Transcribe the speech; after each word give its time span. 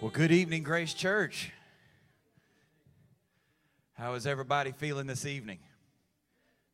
Well, 0.00 0.10
good 0.10 0.32
evening, 0.32 0.62
Grace 0.62 0.94
Church. 0.94 1.52
How 3.92 4.14
is 4.14 4.26
everybody 4.26 4.72
feeling 4.72 5.06
this 5.06 5.26
evening? 5.26 5.58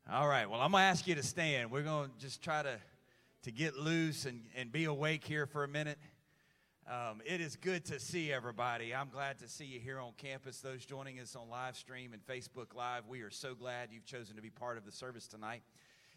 All 0.08 0.28
right, 0.28 0.48
well, 0.48 0.60
I'm 0.60 0.70
going 0.70 0.82
to 0.82 0.86
ask 0.86 1.08
you 1.08 1.16
to 1.16 1.24
stand. 1.24 1.72
We're 1.72 1.82
going 1.82 2.08
to 2.08 2.24
just 2.24 2.40
try 2.40 2.62
to, 2.62 2.78
to 3.42 3.50
get 3.50 3.76
loose 3.76 4.26
and, 4.26 4.42
and 4.54 4.70
be 4.70 4.84
awake 4.84 5.24
here 5.24 5.44
for 5.46 5.64
a 5.64 5.68
minute. 5.68 5.98
Um, 6.88 7.20
it 7.24 7.40
is 7.40 7.56
good 7.56 7.84
to 7.86 7.98
see 7.98 8.32
everybody. 8.32 8.94
I'm 8.94 9.08
glad 9.08 9.40
to 9.40 9.48
see 9.48 9.64
you 9.64 9.80
here 9.80 9.98
on 9.98 10.12
campus. 10.16 10.60
Those 10.60 10.86
joining 10.86 11.18
us 11.18 11.34
on 11.34 11.50
live 11.50 11.76
stream 11.76 12.12
and 12.12 12.24
Facebook 12.24 12.76
Live, 12.76 13.08
we 13.08 13.22
are 13.22 13.30
so 13.30 13.56
glad 13.56 13.88
you've 13.90 14.06
chosen 14.06 14.36
to 14.36 14.42
be 14.42 14.50
part 14.50 14.78
of 14.78 14.84
the 14.84 14.92
service 14.92 15.26
tonight. 15.26 15.62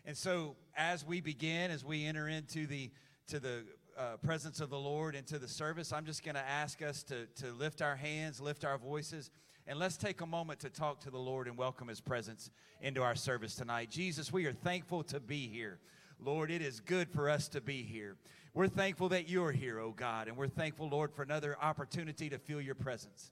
And 0.06 0.16
so, 0.16 0.58
as 0.78 1.04
we 1.04 1.22
begin, 1.22 1.72
as 1.72 1.84
we 1.84 2.06
enter 2.06 2.28
into 2.28 2.68
the 2.68 2.92
to 3.30 3.40
the 3.40 3.64
uh, 4.00 4.16
presence 4.18 4.62
of 4.62 4.70
the 4.70 4.80
Lord 4.80 5.14
into 5.14 5.38
the 5.38 5.48
service, 5.48 5.92
I'm 5.92 6.06
just 6.06 6.24
going 6.24 6.36
to 6.36 6.50
ask 6.50 6.82
us 6.82 7.04
to, 7.04 7.26
to 7.44 7.52
lift 7.52 7.82
our 7.82 7.98
hands, 7.98 8.40
lift 8.40 8.64
our 8.64 8.78
voices, 8.78 9.30
and 9.68 9.78
let's 9.78 9.98
take 9.98 10.22
a 10.22 10.26
moment 10.26 10.62
to 10.62 10.70
talk 10.70 11.02
to 11.02 11.12
the 11.12 11.20
Lord 11.20 11.48
and 11.48 11.58
welcome 11.58 11.90
His 11.90 12.00
presence 12.00 12.50
into 12.82 13.04
our 13.04 13.16
service 13.16 13.56
tonight. 13.56 13.92
Jesus, 13.92 14.32
we 14.32 14.46
are 14.46 14.54
thankful 14.54 15.04
to 15.04 15.20
be 15.20 15.48
here. 15.48 15.80
Lord, 16.24 16.50
it 16.50 16.62
is 16.62 16.80
good 16.80 17.10
for 17.10 17.30
us 17.30 17.50
to 17.50 17.62
be 17.62 17.84
here. 17.84 18.16
We're 18.54 18.68
thankful 18.68 19.10
that 19.10 19.30
you're 19.30 19.52
here, 19.52 19.80
oh 19.80 19.92
God, 19.92 20.30
and 20.30 20.38
we're 20.38 20.48
thankful, 20.48 20.88
Lord, 20.88 21.14
for 21.14 21.24
another 21.24 21.58
opportunity 21.62 22.30
to 22.30 22.40
feel 22.40 22.62
your 22.62 22.76
presence. 22.76 23.32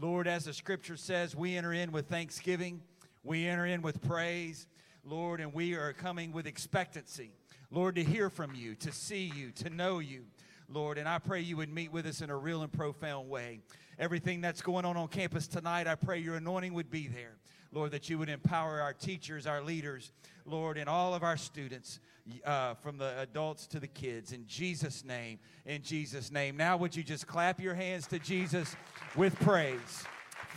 Lord, 0.00 0.28
as 0.28 0.44
the 0.44 0.52
scripture 0.52 0.96
says, 0.96 1.34
we 1.34 1.56
enter 1.56 1.72
in 1.72 1.90
with 1.90 2.08
thanksgiving, 2.08 2.80
we 3.24 3.46
enter 3.46 3.66
in 3.66 3.82
with 3.82 4.00
praise, 4.02 4.68
Lord, 5.04 5.40
and 5.40 5.52
we 5.52 5.74
are 5.74 5.92
coming 5.92 6.32
with 6.32 6.46
expectancy. 6.46 7.32
Lord, 7.74 7.96
to 7.96 8.04
hear 8.04 8.30
from 8.30 8.54
you, 8.54 8.76
to 8.76 8.92
see 8.92 9.32
you, 9.34 9.50
to 9.56 9.68
know 9.68 9.98
you, 9.98 10.26
Lord. 10.68 10.96
And 10.96 11.08
I 11.08 11.18
pray 11.18 11.40
you 11.40 11.56
would 11.56 11.74
meet 11.74 11.90
with 11.90 12.06
us 12.06 12.20
in 12.20 12.30
a 12.30 12.36
real 12.36 12.62
and 12.62 12.72
profound 12.72 13.28
way. 13.28 13.58
Everything 13.98 14.40
that's 14.40 14.62
going 14.62 14.84
on 14.84 14.96
on 14.96 15.08
campus 15.08 15.48
tonight, 15.48 15.88
I 15.88 15.96
pray 15.96 16.20
your 16.20 16.36
anointing 16.36 16.72
would 16.74 16.88
be 16.88 17.08
there. 17.08 17.34
Lord, 17.72 17.90
that 17.90 18.08
you 18.08 18.16
would 18.18 18.28
empower 18.28 18.80
our 18.80 18.92
teachers, 18.92 19.48
our 19.48 19.60
leaders, 19.60 20.12
Lord, 20.46 20.78
and 20.78 20.88
all 20.88 21.14
of 21.14 21.24
our 21.24 21.36
students, 21.36 21.98
uh, 22.44 22.74
from 22.74 22.96
the 22.96 23.18
adults 23.18 23.66
to 23.66 23.80
the 23.80 23.88
kids. 23.88 24.30
In 24.30 24.46
Jesus' 24.46 25.04
name, 25.04 25.40
in 25.66 25.82
Jesus' 25.82 26.30
name. 26.30 26.56
Now, 26.56 26.76
would 26.76 26.94
you 26.94 27.02
just 27.02 27.26
clap 27.26 27.60
your 27.60 27.74
hands 27.74 28.06
to 28.06 28.20
Jesus 28.20 28.76
with 29.16 29.34
praise? 29.40 30.04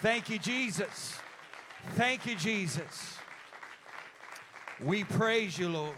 Thank 0.02 0.30
you, 0.30 0.38
Jesus. 0.38 1.18
Thank 1.96 2.28
you, 2.28 2.36
Jesus. 2.36 3.18
We 4.80 5.04
praise 5.04 5.58
you, 5.58 5.70
Lord 5.70 5.96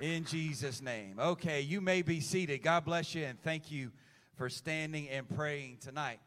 in 0.00 0.24
Jesus' 0.24 0.80
name. 0.80 1.18
Okay, 1.18 1.60
you 1.60 1.80
may 1.80 2.02
be 2.02 2.20
seated. 2.20 2.62
God 2.62 2.84
bless 2.84 3.14
you 3.14 3.24
and 3.24 3.40
thank 3.42 3.70
you 3.70 3.90
for 4.36 4.48
standing 4.48 5.08
and 5.10 5.28
praying 5.28 5.76
tonight. 5.80 6.20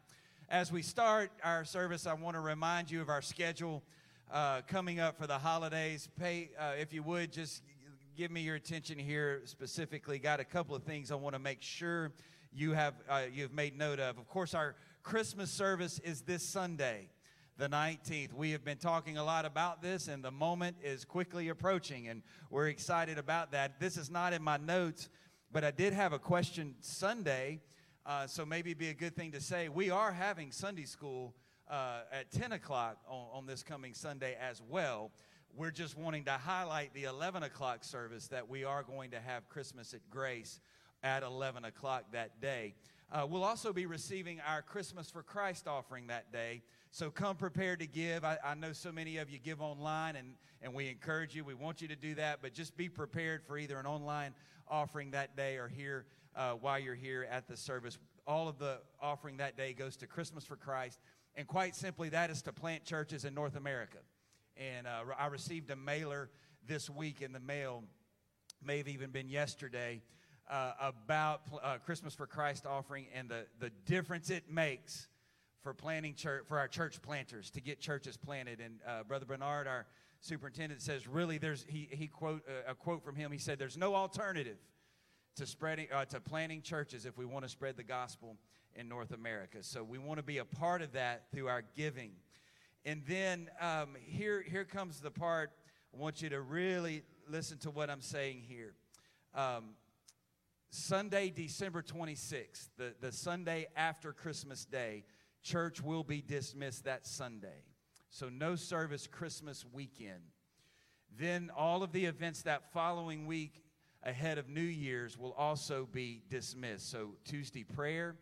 As 0.48 0.70
we 0.70 0.80
start 0.80 1.32
our 1.42 1.64
service, 1.64 2.06
I 2.06 2.14
want 2.14 2.36
to 2.36 2.40
remind 2.40 2.90
you 2.90 3.00
of 3.00 3.08
our 3.08 3.22
schedule 3.22 3.82
uh, 4.32 4.60
coming 4.68 5.00
up 5.00 5.18
for 5.18 5.26
the 5.26 5.38
holidays. 5.38 6.08
Pay, 6.18 6.50
uh, 6.58 6.72
if 6.78 6.92
you 6.92 7.02
would, 7.02 7.32
just 7.32 7.62
give 8.16 8.30
me 8.30 8.42
your 8.42 8.54
attention 8.54 8.96
here 8.96 9.42
specifically. 9.44 10.20
Got 10.20 10.38
a 10.38 10.44
couple 10.44 10.76
of 10.76 10.84
things 10.84 11.10
I 11.10 11.16
want 11.16 11.34
to 11.34 11.40
make 11.40 11.60
sure 11.60 12.12
you 12.52 12.72
have 12.72 12.94
uh, 13.08 13.22
you 13.32 13.42
have 13.42 13.52
made 13.52 13.76
note 13.76 13.98
of. 13.98 14.18
Of 14.18 14.28
course, 14.28 14.54
our 14.54 14.76
Christmas 15.02 15.50
service 15.50 15.98
is 15.98 16.20
this 16.22 16.44
Sunday 16.44 17.08
the 17.56 17.68
19th. 17.68 18.32
We 18.32 18.50
have 18.50 18.64
been 18.64 18.78
talking 18.78 19.16
a 19.16 19.24
lot 19.24 19.44
about 19.44 19.80
this, 19.80 20.08
and 20.08 20.24
the 20.24 20.30
moment 20.32 20.76
is 20.82 21.04
quickly 21.04 21.50
approaching, 21.50 22.08
and 22.08 22.22
we're 22.50 22.66
excited 22.66 23.16
about 23.16 23.52
that. 23.52 23.78
This 23.78 23.96
is 23.96 24.10
not 24.10 24.32
in 24.32 24.42
my 24.42 24.56
notes, 24.56 25.08
but 25.52 25.62
I 25.62 25.70
did 25.70 25.92
have 25.92 26.12
a 26.12 26.18
question 26.18 26.74
Sunday, 26.80 27.60
uh, 28.04 28.26
so 28.26 28.44
maybe 28.44 28.70
it'd 28.70 28.78
be 28.78 28.88
a 28.88 28.94
good 28.94 29.14
thing 29.14 29.30
to 29.32 29.40
say. 29.40 29.68
We 29.68 29.90
are 29.90 30.10
having 30.10 30.50
Sunday 30.50 30.84
school 30.84 31.32
uh, 31.70 32.00
at 32.10 32.32
10 32.32 32.52
o'clock 32.52 32.98
on, 33.08 33.26
on 33.32 33.46
this 33.46 33.62
coming 33.62 33.94
Sunday 33.94 34.36
as 34.40 34.60
well. 34.60 35.12
We're 35.56 35.70
just 35.70 35.96
wanting 35.96 36.24
to 36.24 36.32
highlight 36.32 36.92
the 36.92 37.04
11 37.04 37.44
o'clock 37.44 37.84
service 37.84 38.26
that 38.28 38.48
we 38.48 38.64
are 38.64 38.82
going 38.82 39.12
to 39.12 39.20
have 39.20 39.48
Christmas 39.48 39.94
at 39.94 40.00
Grace 40.10 40.58
at 41.04 41.22
11 41.22 41.64
o'clock 41.64 42.06
that 42.10 42.40
day. 42.40 42.74
Uh, 43.12 43.24
we'll 43.28 43.44
also 43.44 43.72
be 43.72 43.86
receiving 43.86 44.40
our 44.40 44.60
Christmas 44.60 45.08
for 45.08 45.22
Christ 45.22 45.68
offering 45.68 46.08
that 46.08 46.32
day. 46.32 46.62
So 46.94 47.10
come 47.10 47.34
prepared 47.34 47.80
to 47.80 47.88
give. 47.88 48.22
I, 48.22 48.38
I, 48.44 48.54
know 48.54 48.72
so 48.72 48.92
many 48.92 49.16
of 49.16 49.28
you 49.28 49.40
give 49.40 49.60
online, 49.60 50.14
and, 50.14 50.36
and 50.62 50.72
we 50.72 50.86
encourage 50.88 51.34
you. 51.34 51.42
We 51.42 51.52
want 51.52 51.82
you 51.82 51.88
to 51.88 51.96
do 51.96 52.14
that, 52.14 52.38
but 52.40 52.54
just 52.54 52.76
be 52.76 52.88
prepared 52.88 53.42
for 53.42 53.58
either 53.58 53.76
an 53.80 53.84
online 53.84 54.32
offering 54.68 55.10
that 55.10 55.36
day 55.36 55.56
or 55.56 55.66
here 55.66 56.06
uh, 56.36 56.52
while 56.52 56.78
you're 56.78 56.94
here 56.94 57.26
at 57.28 57.48
the 57.48 57.56
service. 57.56 57.98
All 58.28 58.46
of 58.46 58.60
the 58.60 58.78
offering 59.02 59.38
that 59.38 59.56
day 59.56 59.72
goes 59.72 59.96
to 59.96 60.06
Christmas 60.06 60.44
for 60.44 60.54
Christ, 60.54 61.00
and 61.34 61.48
quite 61.48 61.74
simply, 61.74 62.10
that 62.10 62.30
is 62.30 62.42
to 62.42 62.52
plant 62.52 62.84
churches 62.84 63.24
in 63.24 63.34
North 63.34 63.56
America. 63.56 63.98
And 64.56 64.86
uh, 64.86 65.02
I 65.18 65.26
received 65.26 65.70
a 65.70 65.76
mailer 65.76 66.30
this 66.64 66.88
week 66.88 67.22
in 67.22 67.32
the 67.32 67.40
mail, 67.40 67.82
may 68.64 68.78
have 68.78 68.86
even 68.86 69.10
been 69.10 69.28
yesterday, 69.28 70.00
uh, 70.48 70.74
about 70.80 71.40
uh, 71.60 71.78
Christmas 71.84 72.14
for 72.14 72.28
Christ 72.28 72.66
offering 72.66 73.06
and 73.12 73.28
the, 73.28 73.46
the 73.58 73.70
difference 73.84 74.30
it 74.30 74.48
makes 74.48 75.08
for 75.64 75.74
planting 75.74 76.14
church 76.14 76.44
for 76.46 76.58
our 76.58 76.68
church 76.68 77.02
planters 77.02 77.50
to 77.50 77.60
get 77.60 77.80
churches 77.80 78.16
planted. 78.16 78.60
And 78.60 78.78
uh, 78.86 79.02
Brother 79.02 79.24
Bernard, 79.24 79.66
our 79.66 79.86
superintendent, 80.20 80.82
says 80.82 81.08
really 81.08 81.38
there's 81.38 81.64
he 81.66 81.88
he 81.90 82.06
quote 82.06 82.42
uh, 82.46 82.70
a 82.70 82.74
quote 82.74 83.02
from 83.02 83.16
him. 83.16 83.32
He 83.32 83.38
said 83.38 83.58
there's 83.58 83.78
no 83.78 83.94
alternative 83.94 84.58
to 85.36 85.46
spreading 85.46 85.88
uh, 85.92 86.04
to 86.04 86.20
planting 86.20 86.62
churches 86.62 87.06
if 87.06 87.18
we 87.18 87.24
want 87.24 87.44
to 87.44 87.48
spread 87.48 87.76
the 87.76 87.82
gospel 87.82 88.36
in 88.76 88.88
North 88.88 89.12
America. 89.12 89.58
So 89.62 89.82
we 89.82 89.98
want 89.98 90.18
to 90.18 90.22
be 90.22 90.38
a 90.38 90.44
part 90.44 90.82
of 90.82 90.92
that 90.92 91.24
through 91.32 91.48
our 91.48 91.62
giving. 91.74 92.12
And 92.84 93.02
then 93.08 93.48
um, 93.58 93.96
here 94.04 94.44
here 94.46 94.64
comes 94.64 95.00
the 95.00 95.10
part 95.10 95.50
I 95.94 95.96
want 95.96 96.20
you 96.20 96.28
to 96.28 96.42
really 96.42 97.02
listen 97.28 97.56
to 97.58 97.70
what 97.70 97.88
I'm 97.88 98.02
saying 98.02 98.42
here. 98.46 98.74
Um, 99.34 99.70
Sunday, 100.68 101.30
December 101.30 101.82
26th, 101.82 102.66
the, 102.76 102.94
the 103.00 103.12
Sunday 103.12 103.68
after 103.76 104.12
Christmas 104.12 104.64
Day, 104.64 105.04
Church 105.44 105.82
will 105.82 106.02
be 106.02 106.22
dismissed 106.22 106.84
that 106.84 107.06
Sunday. 107.06 107.62
So, 108.08 108.30
no 108.30 108.56
service 108.56 109.06
Christmas 109.06 109.64
weekend. 109.72 110.22
Then, 111.16 111.50
all 111.54 111.82
of 111.82 111.92
the 111.92 112.06
events 112.06 112.42
that 112.42 112.72
following 112.72 113.26
week 113.26 113.62
ahead 114.02 114.38
of 114.38 114.48
New 114.48 114.62
Year's 114.62 115.18
will 115.18 115.34
also 115.34 115.86
be 115.92 116.22
dismissed. 116.30 116.90
So, 116.90 117.16
Tuesday 117.24 117.62
prayer, 117.62 118.16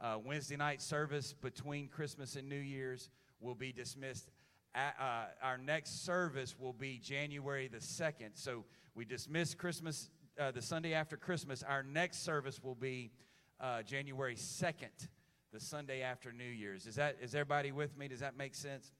uh, 0.00 0.18
Wednesday 0.24 0.56
night 0.56 0.80
service 0.80 1.34
between 1.34 1.88
Christmas 1.88 2.36
and 2.36 2.48
New 2.48 2.54
Year's 2.54 3.10
will 3.40 3.56
be 3.56 3.72
dismissed. 3.72 4.30
uh, 4.76 5.24
our 5.42 5.58
next 5.58 6.04
service 6.04 6.54
will 6.56 6.72
be 6.72 6.98
January 7.02 7.66
the 7.66 7.78
2nd. 7.78 8.30
So, 8.34 8.64
we 8.94 9.04
dismiss 9.04 9.54
Christmas 9.54 10.08
uh, 10.38 10.52
the 10.52 10.62
Sunday 10.62 10.94
after 10.94 11.16
Christmas. 11.16 11.64
Our 11.64 11.82
next 11.82 12.22
service 12.22 12.62
will 12.62 12.76
be 12.76 13.10
uh, 13.60 13.82
January 13.82 14.36
2nd 14.36 15.08
the 15.52 15.60
Sunday 15.60 16.02
after 16.02 16.32
New 16.32 16.44
Year's. 16.44 16.86
Is 16.86 16.94
that 16.94 17.16
is 17.20 17.34
everybody 17.34 17.72
with 17.72 17.96
me? 17.96 18.08
Does 18.08 18.20
that 18.20 18.36
make 18.36 18.54
sense? 18.54 18.92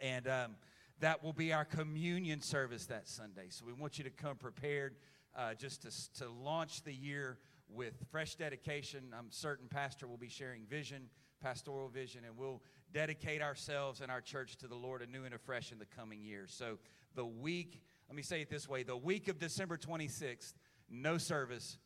And 0.00 0.26
um, 0.26 0.56
that 1.00 1.22
will 1.22 1.32
be 1.32 1.52
our 1.52 1.64
communion 1.64 2.40
service 2.40 2.86
that 2.86 3.08
Sunday. 3.08 3.46
So 3.50 3.64
we 3.64 3.72
want 3.72 3.98
you 3.98 4.04
to 4.04 4.10
come 4.10 4.36
prepared 4.36 4.96
uh, 5.36 5.54
just 5.54 5.82
to, 5.82 6.18
to 6.20 6.30
launch 6.30 6.82
the 6.82 6.92
year 6.92 7.38
with 7.68 7.94
fresh 8.10 8.34
dedication. 8.34 9.14
I'm 9.16 9.30
certain 9.30 9.68
Pastor 9.68 10.08
will 10.08 10.16
be 10.16 10.28
sharing 10.28 10.64
vision, 10.64 11.10
pastoral 11.40 11.88
vision, 11.88 12.22
and 12.26 12.36
we'll 12.36 12.62
dedicate 12.92 13.40
ourselves 13.40 14.00
and 14.00 14.10
our 14.10 14.20
church 14.20 14.56
to 14.56 14.66
the 14.66 14.74
Lord 14.74 15.02
anew 15.02 15.24
and 15.24 15.34
afresh 15.34 15.70
in 15.70 15.78
the 15.78 15.86
coming 15.86 16.22
year. 16.22 16.46
So 16.48 16.78
the 17.14 17.26
week, 17.26 17.82
let 18.08 18.16
me 18.16 18.22
say 18.22 18.40
it 18.40 18.50
this 18.50 18.68
way 18.68 18.82
the 18.82 18.96
week 18.96 19.28
of 19.28 19.38
December 19.38 19.76
26th, 19.76 20.54
no 20.90 21.18
service, 21.18 21.78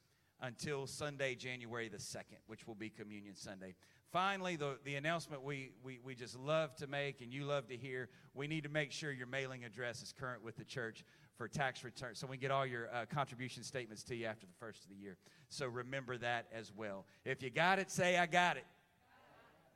until 0.42 0.86
Sunday, 0.86 1.36
January 1.36 1.88
the 1.88 1.98
2nd, 1.98 2.38
which 2.48 2.66
will 2.66 2.74
be 2.74 2.90
Communion 2.90 3.34
Sunday. 3.36 3.74
Finally, 4.10 4.56
the, 4.56 4.76
the 4.84 4.96
announcement 4.96 5.42
we, 5.42 5.70
we, 5.82 6.00
we 6.04 6.14
just 6.14 6.38
love 6.38 6.74
to 6.76 6.86
make 6.86 7.22
and 7.22 7.32
you 7.32 7.44
love 7.44 7.66
to 7.68 7.76
hear 7.76 8.08
we 8.34 8.46
need 8.46 8.64
to 8.64 8.68
make 8.68 8.92
sure 8.92 9.10
your 9.12 9.26
mailing 9.26 9.64
address 9.64 10.02
is 10.02 10.12
current 10.12 10.42
with 10.42 10.56
the 10.56 10.64
church 10.64 11.04
for 11.38 11.48
tax 11.48 11.82
return 11.82 12.14
so 12.14 12.26
we 12.26 12.36
get 12.36 12.50
all 12.50 12.66
your 12.66 12.88
uh, 12.92 13.06
contribution 13.06 13.62
statements 13.62 14.02
to 14.02 14.14
you 14.14 14.26
after 14.26 14.44
the 14.44 14.52
first 14.58 14.82
of 14.82 14.90
the 14.90 14.96
year. 14.96 15.16
So 15.48 15.66
remember 15.66 16.18
that 16.18 16.46
as 16.52 16.72
well. 16.76 17.06
If 17.24 17.42
you 17.42 17.48
got 17.48 17.78
it, 17.78 17.90
say, 17.90 18.18
I 18.18 18.26
got 18.26 18.56
it. 18.56 18.66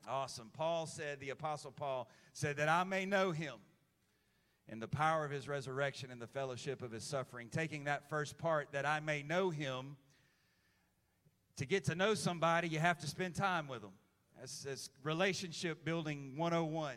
Awesome. 0.08 0.50
Paul 0.52 0.86
said, 0.86 1.20
the 1.20 1.30
Apostle 1.30 1.72
Paul 1.72 2.08
said, 2.32 2.58
that 2.58 2.68
I 2.68 2.84
may 2.84 3.06
know 3.06 3.30
him 3.30 3.54
in 4.68 4.80
the 4.80 4.88
power 4.88 5.24
of 5.24 5.30
his 5.30 5.48
resurrection 5.48 6.10
and 6.10 6.20
the 6.20 6.26
fellowship 6.26 6.82
of 6.82 6.92
his 6.92 7.04
suffering. 7.04 7.48
Taking 7.50 7.84
that 7.84 8.08
first 8.08 8.36
part, 8.36 8.68
that 8.72 8.84
I 8.84 9.00
may 9.00 9.22
know 9.22 9.50
him 9.50 9.96
to 11.56 11.66
get 11.66 11.84
to 11.84 11.94
know 11.94 12.14
somebody, 12.14 12.68
you 12.68 12.78
have 12.78 12.98
to 12.98 13.06
spend 13.06 13.34
time 13.34 13.66
with 13.68 13.82
them. 13.82 13.92
That's, 14.38 14.62
that's 14.62 14.90
relationship 15.02 15.84
building 15.84 16.34
101. 16.36 16.96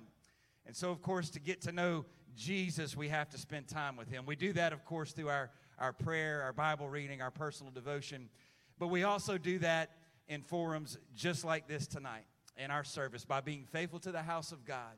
And 0.66 0.76
so, 0.76 0.92
of 0.92 1.02
course, 1.02 1.30
to 1.32 1.40
get 1.40 1.62
to 1.62 1.72
know 1.72 2.06
Jesus, 2.36 2.96
we 2.96 3.10
have 3.10 3.30
to 3.30 3.38
spend 3.38 3.68
time 3.68 3.96
with 3.96 4.10
him. 4.10 4.26
We 4.26 4.36
do 4.36 4.54
that, 4.54 4.74
of 4.74 4.86
course, 4.86 5.14
through 5.14 5.30
our, 5.30 5.50
our 5.78 5.94
prayer, 5.94 6.42
our 6.44 6.54
Bible 6.54 6.90
reading, 6.90 7.22
our 7.22 7.32
personal 7.32 7.72
devotion. 7.72 8.30
But 8.78 8.88
we 8.88 9.04
also 9.04 9.38
do 9.38 9.60
that 9.60 9.92
in 10.28 10.42
forums 10.42 10.98
just 11.16 11.44
like 11.44 11.68
this 11.68 11.88
tonight. 11.88 12.26
in 12.58 12.72
our 12.72 12.84
service 12.84 13.24
by 13.24 13.40
being 13.40 13.66
faithful 13.72 14.00
to 14.00 14.12
the 14.12 14.22
house 14.22 14.52
of 14.52 14.66
God, 14.66 14.98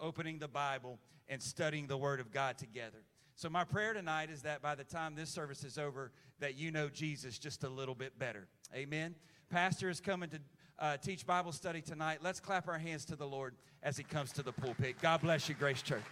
opening 0.00 0.38
the 0.38 0.48
Bible, 0.48 0.98
and 1.28 1.42
studying 1.42 1.86
the 1.86 1.96
Word 1.96 2.18
of 2.18 2.32
God 2.32 2.58
together. 2.58 3.04
So 3.36 3.48
my 3.50 3.64
prayer 3.64 3.92
tonight 3.92 4.30
is 4.30 4.42
that 4.42 4.62
by 4.62 4.74
the 4.74 4.84
time 4.84 5.14
this 5.14 5.28
service 5.28 5.64
is 5.64 5.76
over, 5.76 6.12
that 6.38 6.56
you 6.56 6.70
know 6.70 6.88
Jesus 6.88 7.38
just 7.38 7.64
a 7.64 7.68
little 7.68 7.94
bit 7.94 8.16
better. 8.18 8.46
Amen. 8.74 9.16
Pastor 9.50 9.90
is 9.90 10.00
coming 10.00 10.30
to 10.30 10.38
uh, 10.78 10.96
teach 10.98 11.26
Bible 11.26 11.52
study 11.52 11.80
tonight. 11.80 12.18
Let's 12.22 12.38
clap 12.40 12.68
our 12.68 12.78
hands 12.78 13.04
to 13.06 13.16
the 13.16 13.26
Lord 13.26 13.56
as 13.82 13.96
he 13.96 14.04
comes 14.04 14.32
to 14.32 14.42
the 14.42 14.52
pulpit. 14.52 14.96
God 15.02 15.20
bless 15.20 15.48
you, 15.48 15.54
Grace 15.56 15.82
Church. 15.82 16.02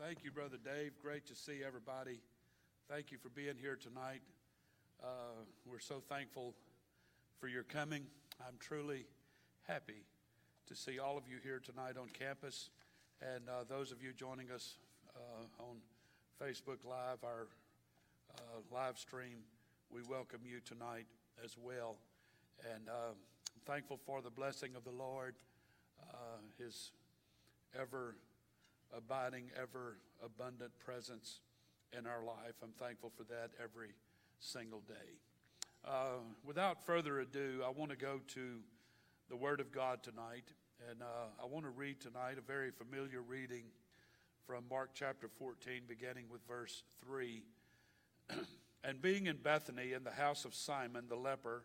Thank 0.00 0.24
you, 0.24 0.30
Brother 0.30 0.58
Dave. 0.62 0.92
Great 1.00 1.26
to 1.26 1.36
see 1.36 1.60
everybody. 1.66 2.20
Thank 2.88 3.12
you 3.12 3.18
for 3.18 3.28
being 3.28 3.56
here 3.60 3.76
tonight. 3.76 4.22
Uh, 5.02 5.44
we're 5.66 5.78
so 5.78 6.02
thankful 6.08 6.54
for 7.38 7.46
your 7.46 7.62
coming. 7.62 8.06
I'm 8.40 8.56
truly 8.58 9.06
happy 9.66 10.04
to 10.66 10.74
see 10.74 10.98
all 10.98 11.16
of 11.16 11.24
you 11.28 11.36
here 11.42 11.60
tonight 11.64 11.96
on 12.00 12.08
campus 12.08 12.70
and 13.20 13.48
uh, 13.48 13.64
those 13.68 13.90
of 13.90 14.02
you 14.02 14.12
joining 14.12 14.50
us 14.50 14.76
uh, 15.16 15.64
on 15.64 15.76
Facebook 16.40 16.84
Live, 16.88 17.18
our 17.24 17.48
uh, 18.36 18.60
live 18.72 18.98
stream. 18.98 19.38
We 19.90 20.02
welcome 20.08 20.40
you 20.44 20.60
tonight 20.64 21.06
as 21.44 21.56
well. 21.58 21.96
And 22.74 22.88
uh, 22.88 23.10
I'm 23.10 23.62
thankful 23.66 23.98
for 24.06 24.22
the 24.22 24.30
blessing 24.30 24.76
of 24.76 24.84
the 24.84 24.92
Lord, 24.92 25.34
uh, 26.12 26.38
His 26.62 26.92
ever 27.78 28.14
abiding, 28.96 29.50
ever 29.60 29.96
abundant 30.24 30.70
presence 30.78 31.40
in 31.96 32.06
our 32.06 32.22
life. 32.22 32.54
I'm 32.62 32.72
thankful 32.78 33.10
for 33.16 33.24
that 33.24 33.50
every 33.62 33.90
single 34.38 34.82
day. 34.86 35.18
Uh, 35.84 36.20
without 36.44 36.84
further 36.84 37.20
ado, 37.20 37.62
I 37.66 37.70
want 37.70 37.90
to 37.90 37.96
go 37.96 38.20
to 38.34 38.58
the 39.28 39.36
Word 39.36 39.60
of 39.60 39.72
God 39.72 40.02
tonight. 40.02 40.44
And 40.86 41.02
uh, 41.02 41.42
I 41.42 41.46
want 41.46 41.64
to 41.64 41.70
read 41.70 42.00
tonight 42.00 42.36
a 42.38 42.40
very 42.40 42.70
familiar 42.70 43.20
reading 43.20 43.64
from 44.46 44.62
Mark 44.70 44.90
chapter 44.94 45.28
14, 45.28 45.82
beginning 45.88 46.26
with 46.30 46.40
verse 46.46 46.84
3. 47.04 47.42
and 48.84 49.02
being 49.02 49.26
in 49.26 49.38
Bethany 49.38 49.92
in 49.92 50.04
the 50.04 50.12
house 50.12 50.44
of 50.44 50.54
Simon 50.54 51.06
the 51.08 51.16
leper, 51.16 51.64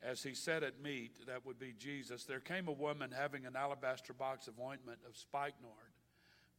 as 0.00 0.22
he 0.22 0.32
sat 0.32 0.62
at 0.62 0.80
meat, 0.80 1.26
that 1.26 1.44
would 1.44 1.58
be 1.58 1.74
Jesus, 1.76 2.24
there 2.24 2.38
came 2.38 2.68
a 2.68 2.72
woman 2.72 3.10
having 3.10 3.46
an 3.46 3.56
alabaster 3.56 4.12
box 4.12 4.46
of 4.46 4.54
ointment 4.60 5.00
of 5.06 5.16
spikenard, 5.16 5.92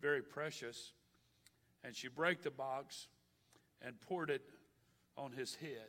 very 0.01 0.21
precious, 0.21 0.91
and 1.85 1.95
she 1.95 2.09
brake 2.09 2.43
the 2.43 2.51
box 2.51 3.07
and 3.81 3.99
poured 4.01 4.29
it 4.29 4.43
on 5.17 5.31
his 5.31 5.55
head. 5.55 5.87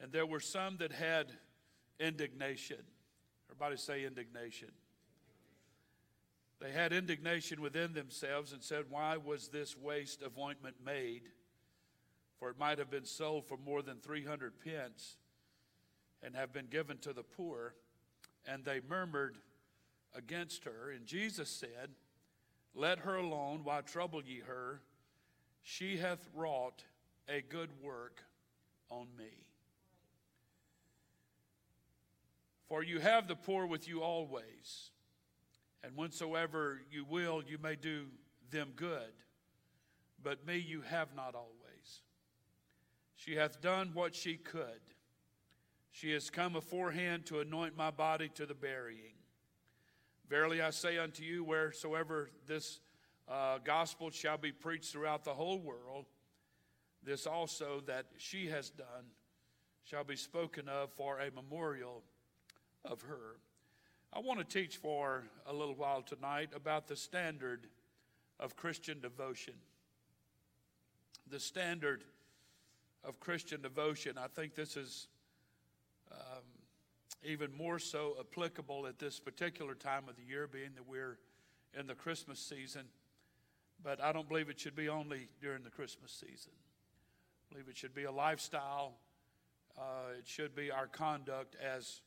And 0.00 0.10
there 0.10 0.26
were 0.26 0.40
some 0.40 0.78
that 0.78 0.92
had 0.92 1.32
indignation. 2.00 2.78
Everybody 3.50 3.76
say 3.76 4.04
indignation. 4.04 4.70
They 6.60 6.72
had 6.72 6.92
indignation 6.92 7.60
within 7.60 7.92
themselves 7.92 8.52
and 8.52 8.62
said, 8.62 8.84
Why 8.88 9.16
was 9.16 9.48
this 9.48 9.76
waste 9.76 10.22
of 10.22 10.38
ointment 10.38 10.76
made? 10.84 11.22
For 12.38 12.50
it 12.50 12.58
might 12.58 12.78
have 12.78 12.90
been 12.90 13.04
sold 13.04 13.46
for 13.46 13.56
more 13.56 13.82
than 13.82 13.98
300 13.98 14.52
pence 14.62 15.16
and 16.22 16.34
have 16.34 16.52
been 16.52 16.66
given 16.66 16.98
to 16.98 17.12
the 17.12 17.22
poor. 17.22 17.74
And 18.46 18.64
they 18.64 18.80
murmured 18.88 19.36
against 20.14 20.64
her. 20.64 20.90
And 20.94 21.06
Jesus 21.06 21.48
said, 21.48 21.90
Let 22.74 23.00
her 23.00 23.16
alone, 23.16 23.60
why 23.64 23.80
trouble 23.82 24.22
ye 24.22 24.40
her? 24.40 24.80
She 25.62 25.96
hath 25.96 26.28
wrought 26.34 26.84
a 27.28 27.42
good 27.42 27.70
work 27.82 28.22
on 28.88 29.08
me. 29.18 29.45
For 32.68 32.82
you 32.82 32.98
have 32.98 33.28
the 33.28 33.36
poor 33.36 33.66
with 33.66 33.86
you 33.86 34.02
always, 34.02 34.90
and 35.84 35.92
whensoever 35.94 36.80
you 36.90 37.04
will, 37.04 37.42
you 37.46 37.58
may 37.58 37.76
do 37.76 38.06
them 38.50 38.72
good. 38.74 39.12
But 40.22 40.46
me 40.46 40.56
you 40.56 40.80
have 40.80 41.14
not 41.14 41.34
always. 41.34 42.00
She 43.14 43.36
hath 43.36 43.60
done 43.60 43.90
what 43.94 44.14
she 44.14 44.36
could. 44.36 44.80
She 45.92 46.12
has 46.12 46.28
come 46.28 46.56
aforehand 46.56 47.26
to 47.26 47.40
anoint 47.40 47.76
my 47.76 47.90
body 47.90 48.30
to 48.34 48.46
the 48.46 48.54
burying. 48.54 49.14
Verily 50.28 50.60
I 50.60 50.70
say 50.70 50.98
unto 50.98 51.22
you, 51.22 51.44
wheresoever 51.44 52.30
this 52.46 52.80
uh, 53.28 53.58
gospel 53.64 54.10
shall 54.10 54.38
be 54.38 54.52
preached 54.52 54.92
throughout 54.92 55.24
the 55.24 55.34
whole 55.34 55.58
world, 55.58 56.06
this 57.02 57.26
also 57.26 57.80
that 57.86 58.06
she 58.18 58.48
has 58.48 58.70
done 58.70 59.06
shall 59.84 60.04
be 60.04 60.16
spoken 60.16 60.68
of 60.68 60.90
for 60.92 61.20
a 61.20 61.30
memorial 61.30 62.02
of 62.90 63.02
her. 63.02 63.36
I 64.12 64.20
want 64.20 64.38
to 64.38 64.44
teach 64.44 64.76
for 64.76 65.24
a 65.46 65.52
little 65.52 65.74
while 65.74 66.02
tonight 66.02 66.50
about 66.54 66.88
the 66.88 66.96
standard 66.96 67.66
of 68.40 68.56
Christian 68.56 69.00
devotion. 69.00 69.54
The 71.28 71.40
standard 71.40 72.04
of 73.04 73.20
Christian 73.20 73.60
devotion. 73.62 74.16
I 74.18 74.28
think 74.28 74.54
this 74.54 74.76
is 74.76 75.08
um, 76.12 76.44
even 77.22 77.52
more 77.56 77.78
so 77.78 78.16
applicable 78.20 78.86
at 78.86 78.98
this 78.98 79.18
particular 79.18 79.74
time 79.74 80.08
of 80.08 80.16
the 80.16 80.22
year, 80.22 80.46
being 80.46 80.70
that 80.76 80.88
we're 80.88 81.18
in 81.78 81.86
the 81.86 81.94
Christmas 81.94 82.38
season. 82.38 82.82
But 83.82 84.02
I 84.02 84.12
don't 84.12 84.28
believe 84.28 84.48
it 84.48 84.58
should 84.58 84.76
be 84.76 84.88
only 84.88 85.28
during 85.40 85.62
the 85.62 85.70
Christmas 85.70 86.10
season. 86.12 86.52
I 86.54 87.54
believe 87.54 87.68
it 87.68 87.76
should 87.76 87.94
be 87.94 88.04
a 88.04 88.12
lifestyle. 88.12 88.94
Uh, 89.76 90.14
it 90.18 90.26
should 90.26 90.54
be 90.56 90.70
our 90.70 90.86
conduct 90.86 91.54
as 91.62 92.00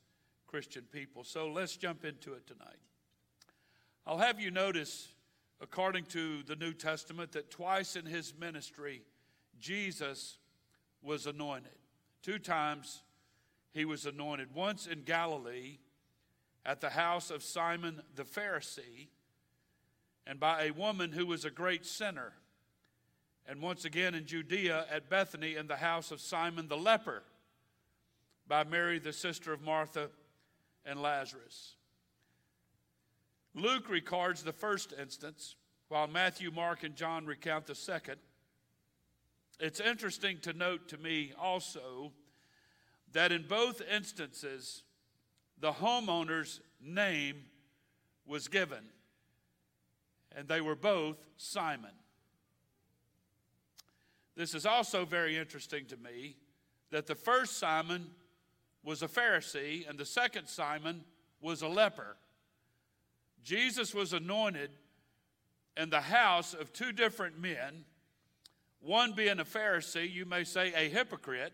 Christian 0.50 0.84
people. 0.92 1.24
So 1.24 1.48
let's 1.48 1.78
jump 1.78 2.04
into 2.04 2.34
it 2.34 2.48
tonight. 2.48 2.80
I'll 4.08 4.18
have 4.18 4.40
you 4.40 4.50
notice, 4.50 5.10
according 5.62 6.06
to 6.06 6.42
the 6.42 6.56
New 6.56 6.74
Testament, 6.74 7.34
that 7.34 7.52
twice 7.52 7.96
in 7.96 8.08
his 8.08 8.34
ministry, 8.36 9.04
Jesus 9.60 10.40
was 11.04 11.28
anointed. 11.28 11.78
Two 12.24 12.40
times 12.40 13.04
he 13.74 13.86
was 13.86 14.08
anointed. 14.08 14.56
Once 14.56 14.88
in 14.88 15.04
Galilee 15.04 15.78
at 16.66 16.82
the 16.82 16.90
house 16.90 17.30
of 17.30 17.44
Simon 17.44 18.02
the 18.16 18.24
Pharisee, 18.24 19.10
and 20.26 20.40
by 20.40 20.64
a 20.64 20.72
woman 20.72 21.12
who 21.12 21.28
was 21.28 21.46
a 21.46 21.52
great 21.52 21.86
sinner. 21.86 22.34
And 23.48 23.62
once 23.62 23.86
again 23.86 24.16
in 24.16 24.26
Judea 24.26 24.88
at 24.92 25.12
Bethany 25.12 25.56
in 25.56 25.68
the 25.68 25.78
house 25.78 26.10
of 26.12 26.20
Simon 26.20 26.68
the 26.68 26.78
leper, 26.78 27.22
by 28.48 28.64
Mary, 28.64 28.98
the 28.98 29.14
sister 29.14 29.54
of 29.54 29.62
Martha 29.62 30.10
and 30.86 31.02
Lazarus. 31.02 31.76
Luke 33.56 33.90
records 33.90 34.44
the 34.44 34.54
first 34.54 34.94
instance, 35.00 35.56
while 35.88 36.08
Matthew, 36.08 36.52
Mark, 36.52 36.84
and 36.84 36.96
John 36.96 37.26
recount 37.26 37.66
the 37.66 37.76
second. 37.76 38.18
It's 39.60 39.80
interesting 39.80 40.40
to 40.42 40.54
note 40.54 40.88
to 40.90 40.98
me 40.98 41.34
also 41.40 42.12
that 43.12 43.32
in 43.32 43.46
both 43.48 43.82
instances, 43.92 44.84
the 45.60 45.72
homeowner's 45.72 46.62
name 46.82 47.44
was 48.26 48.48
given, 48.48 48.86
and 50.36 50.48
they 50.48 50.62
were 50.62 50.76
both 50.76 51.18
Simon. 51.38 51.92
This 54.36 54.54
is 54.54 54.66
also 54.66 55.04
very 55.04 55.36
interesting 55.36 55.86
to 55.88 55.98
me 55.98 56.38
that 56.92 57.08
the 57.08 57.16
first 57.16 57.58
Simon 57.58 58.12
was 58.84 59.04
a 59.04 59.08
Pharisee, 59.08 59.88
and 59.90 59.98
the 59.98 60.06
second 60.06 60.48
Simon 60.48 61.04
was 61.42 61.62
a 61.62 61.68
leper. 61.68 62.16
Jesus 63.44 63.94
was 63.94 64.14
anointed 64.14 64.72
in 65.78 65.90
the 65.90 66.02
house 66.02 66.54
of 66.54 66.74
two 66.74 66.92
different 66.92 67.40
men, 67.40 67.86
one 68.82 69.14
being 69.14 69.40
a 69.40 69.46
Pharisee, 69.46 70.12
you 70.12 70.26
may 70.26 70.44
say 70.44 70.74
a 70.74 70.90
hypocrite. 70.90 71.54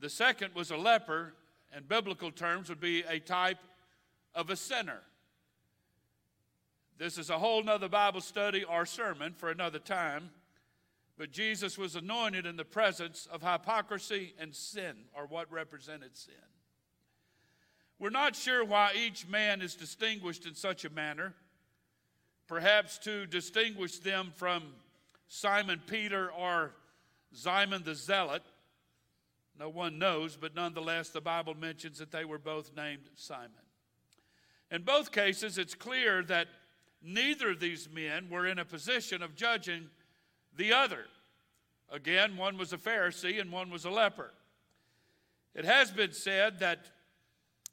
The 0.00 0.10
second 0.10 0.54
was 0.54 0.70
a 0.70 0.76
leper, 0.76 1.34
and 1.72 1.88
biblical 1.88 2.30
terms 2.30 2.68
would 2.68 2.80
be 2.80 3.02
a 3.02 3.18
type 3.18 3.58
of 4.34 4.50
a 4.50 4.56
sinner. 4.56 5.00
This 6.98 7.18
is 7.18 7.30
a 7.30 7.38
whole 7.38 7.62
nother 7.62 7.88
Bible 7.88 8.20
study 8.20 8.64
or 8.64 8.84
sermon 8.84 9.34
for 9.36 9.50
another 9.50 9.78
time. 9.78 10.30
But 11.18 11.32
Jesus 11.32 11.76
was 11.76 11.96
anointed 11.96 12.46
in 12.46 12.56
the 12.56 12.64
presence 12.64 13.26
of 13.30 13.42
hypocrisy 13.42 14.34
and 14.38 14.54
sin, 14.54 14.94
or 15.12 15.26
what 15.26 15.50
represented 15.50 16.16
sin. 16.16 16.34
We're 17.98 18.10
not 18.10 18.36
sure 18.36 18.64
why 18.64 18.92
each 18.96 19.26
man 19.26 19.60
is 19.60 19.74
distinguished 19.74 20.46
in 20.46 20.54
such 20.54 20.84
a 20.84 20.90
manner, 20.90 21.34
perhaps 22.46 22.98
to 22.98 23.26
distinguish 23.26 23.98
them 23.98 24.32
from 24.36 24.62
Simon 25.26 25.82
Peter 25.88 26.30
or 26.30 26.72
Simon 27.32 27.82
the 27.84 27.96
Zealot. 27.96 28.42
No 29.58 29.68
one 29.68 29.98
knows, 29.98 30.36
but 30.36 30.54
nonetheless, 30.54 31.08
the 31.08 31.20
Bible 31.20 31.54
mentions 31.54 31.98
that 31.98 32.12
they 32.12 32.24
were 32.24 32.38
both 32.38 32.70
named 32.76 33.10
Simon. 33.16 33.50
In 34.70 34.82
both 34.82 35.10
cases, 35.10 35.58
it's 35.58 35.74
clear 35.74 36.22
that 36.24 36.46
neither 37.02 37.50
of 37.50 37.58
these 37.58 37.88
men 37.92 38.28
were 38.30 38.46
in 38.46 38.60
a 38.60 38.64
position 38.64 39.20
of 39.20 39.34
judging 39.34 39.90
the 40.58 40.74
other. 40.74 41.06
Again, 41.90 42.36
one 42.36 42.58
was 42.58 42.74
a 42.74 42.76
Pharisee 42.76 43.40
and 43.40 43.50
one 43.50 43.70
was 43.70 43.86
a 43.86 43.90
leper. 43.90 44.34
It 45.54 45.64
has 45.64 45.90
been 45.90 46.12
said 46.12 46.60
that 46.60 46.80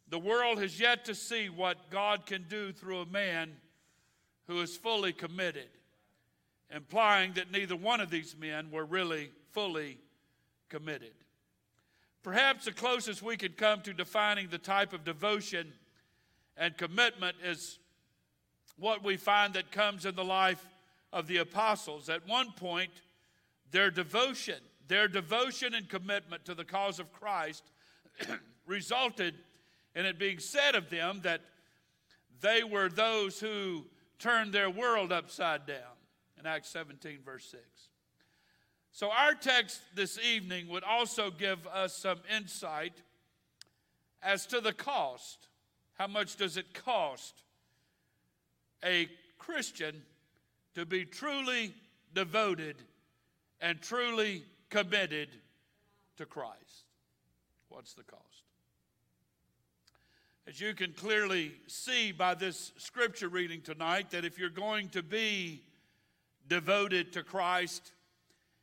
the 0.08 0.20
world 0.20 0.60
has 0.60 0.80
yet 0.80 1.04
to 1.06 1.15
see 1.15 1.50
what 1.50 1.89
God 1.89 2.25
can 2.25 2.46
do 2.48 2.72
through 2.72 3.00
a 3.00 3.06
man 3.06 3.51
who 4.48 4.62
is 4.62 4.77
fully 4.77 5.12
committed, 5.12 5.68
implying 6.74 7.34
that 7.34 7.51
neither 7.51 7.75
one 7.75 8.00
of 8.00 8.10
these 8.10 8.36
men 8.39 8.72
were 8.72 8.86
really 8.86 9.32
fully 9.51 9.98
committed. 10.70 11.13
Perhaps 12.24 12.65
the 12.65 12.72
closest 12.72 13.22
we 13.22 13.36
could 13.36 13.58
come 13.58 13.82
to 13.82 13.94
defining 13.94 14.48
the 14.48 14.58
type 14.58 14.94
of 14.94 15.04
devotion 15.04 15.74
and 16.56 16.77
commitment 16.77 17.36
is 17.44 17.80
what 18.77 19.04
we 19.04 19.18
find 19.18 19.54
that 19.56 19.72
comes 19.72 20.06
in 20.06 20.15
the 20.15 20.24
life 20.24 20.65
of 21.15 21.27
the 21.27 21.38
apostles. 21.38 22.10
At 22.10 22.27
one 22.27 22.51
point, 22.51 22.91
their 23.72 23.89
devotion, 23.89 24.60
their 24.88 25.07
devotion 25.07 25.74
and 25.74 25.88
commitment 25.88 26.43
to 26.45 26.53
the 26.53 26.65
cause 26.65 27.00
of 27.00 27.12
Christ 27.13 27.63
resulted 28.67 29.34
in 29.95 30.05
it 30.05 30.19
being 30.19 30.39
said 30.39 30.75
of 30.75 30.89
them 30.89 31.22
that 31.24 31.39
they 32.41 32.63
were 32.63 32.89
those 32.89 33.39
who 33.39 33.86
turned 34.19 34.51
their 34.51 34.69
world 34.69 35.13
upside 35.13 35.65
down 35.65 35.95
in 36.38 36.45
Acts 36.45 36.69
17, 36.69 37.19
verse 37.25 37.45
6. 37.45 37.63
So, 38.91 39.10
our 39.10 39.34
text 39.34 39.81
this 39.93 40.19
evening 40.19 40.67
would 40.67 40.84
also 40.84 41.31
give 41.31 41.65
us 41.67 41.95
some 41.95 42.19
insight 42.34 42.93
as 44.22 44.45
to 44.48 44.60
the 44.60 44.74
cost. 44.74 45.48
How 45.93 46.07
much 46.07 46.36
does 46.36 46.57
it 46.57 46.74
cost 46.74 47.43
a 48.84 49.07
Christian 49.38 50.01
to 50.75 50.86
be 50.86 51.05
truly 51.05 51.74
devoted 52.13 52.75
and 53.62 53.82
truly 53.82 54.44
committed 54.70 55.29
to 56.17 56.25
Christ? 56.25 56.86
What's 57.70 57.94
the 57.94 58.03
cost? 58.03 58.22
As 60.48 60.62
you 60.62 60.74
can 60.75 60.94
clearly 60.94 61.53
see 61.67 62.12
by 62.12 62.36
this 62.36 62.72
scripture 62.77 63.29
reading 63.29 63.62
tonight, 63.62 64.12
that 64.12 64.25
if 64.25 64.38
you're 64.38 64.50
going 64.50 64.89
to 64.89 65.01
be 65.01 65.63
devoted 66.48 67.13
to 67.13 67.24
Christ, 67.24 67.94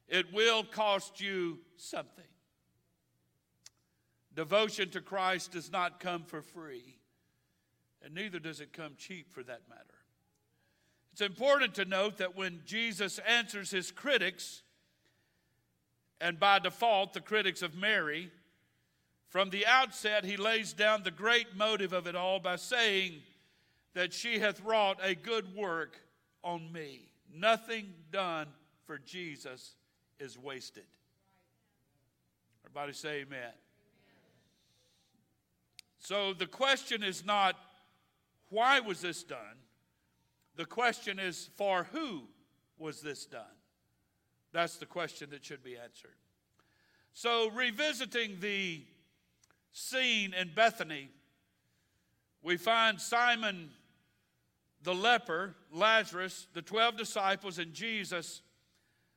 it 0.07 0.33
will 0.33 0.63
cost 0.63 1.21
you 1.21 1.59
something. 1.77 2.25
Devotion 4.35 4.91
to 4.91 5.01
Christ 5.01 5.53
does 5.53 5.73
not 5.73 5.99
come 5.99 6.23
for 6.23 6.41
free, 6.41 6.97
and 8.05 8.15
neither 8.15 8.39
does 8.39 8.61
it 8.61 8.73
come 8.73 8.95
cheap 8.97 9.33
for 9.33 9.43
that 9.43 9.63
matter. 9.69 10.02
It's 11.13 11.21
important 11.21 11.75
to 11.75 11.85
note 11.85 12.19
that 12.19 12.37
when 12.37 12.61
Jesus 12.65 13.19
answers 13.21 13.71
his 13.71 13.91
critics, 13.91 14.63
and 16.21 16.41
by 16.41 16.59
default, 16.59 17.13
the 17.13 17.21
critics 17.21 17.63
of 17.63 17.75
Mary, 17.75 18.31
from 19.29 19.51
the 19.51 19.67
outset, 19.67 20.25
he 20.25 20.37
lays 20.37 20.73
down 20.73 21.03
the 21.03 21.11
great 21.11 21.57
motive 21.57 21.93
of 21.93 22.07
it 22.07 22.15
all 22.15 22.39
by 22.39 22.57
saying 22.57 23.23
that 23.95 24.13
she 24.13 24.39
hath 24.39 24.63
wrought 24.63 24.99
a 25.03 25.15
good 25.15 25.55
work 25.55 25.99
on 26.43 26.73
me. 26.73 27.09
Nothing 27.35 27.93
done 28.11 28.47
for 28.87 28.99
Jesus 28.99 29.75
is 30.19 30.39
wasted. 30.39 30.85
Everybody 32.65 32.93
say 32.93 33.21
amen. 33.23 33.53
So 35.99 36.33
the 36.33 36.47
question 36.47 37.03
is 37.03 37.25
not 37.25 37.57
why 38.49 38.81
was 38.81 39.01
this 39.01 39.23
done? 39.23 39.62
The 40.57 40.65
question 40.65 41.19
is 41.19 41.49
for 41.57 41.85
who 41.93 42.23
was 42.79 43.01
this 43.01 43.25
done? 43.25 43.43
That's 44.53 44.77
the 44.77 44.87
question 44.87 45.31
that 45.31 45.45
should 45.45 45.65
be 45.65 45.77
answered. 45.77 46.17
So, 47.15 47.51
revisiting 47.51 48.39
the 48.41 48.83
scene 49.73 50.35
in 50.35 50.51
Bethany, 50.55 51.09
we 52.43 52.57
find 52.57 53.01
Simon 53.01 53.71
the 54.83 54.95
leper, 54.95 55.55
Lazarus, 55.73 56.49
the 56.55 56.63
12 56.63 56.97
disciples, 56.97 57.59
and 57.59 57.73
Jesus 57.73 58.43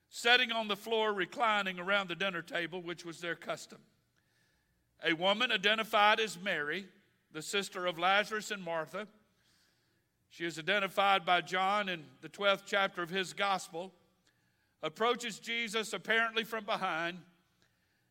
sitting 0.09 0.51
on 0.51 0.67
the 0.67 0.75
floor, 0.75 1.13
reclining 1.13 1.79
around 1.79 2.07
the 2.07 2.15
dinner 2.15 2.41
table, 2.41 2.81
which 2.81 3.03
was 3.03 3.19
their 3.19 3.35
custom. 3.35 3.79
A 5.03 5.13
woman 5.13 5.51
identified 5.51 6.19
as 6.19 6.39
Mary, 6.39 6.85
the 7.33 7.41
sister 7.41 7.85
of 7.85 7.99
Lazarus 7.99 8.51
and 8.51 8.63
Martha. 8.63 9.07
She 10.29 10.45
is 10.45 10.59
identified 10.59 11.25
by 11.25 11.41
John 11.41 11.89
in 11.89 12.03
the 12.21 12.29
12th 12.29 12.63
chapter 12.65 13.01
of 13.01 13.09
his 13.09 13.33
gospel, 13.33 13.93
approaches 14.83 15.39
Jesus 15.39 15.93
apparently 15.93 16.43
from 16.43 16.65
behind, 16.65 17.19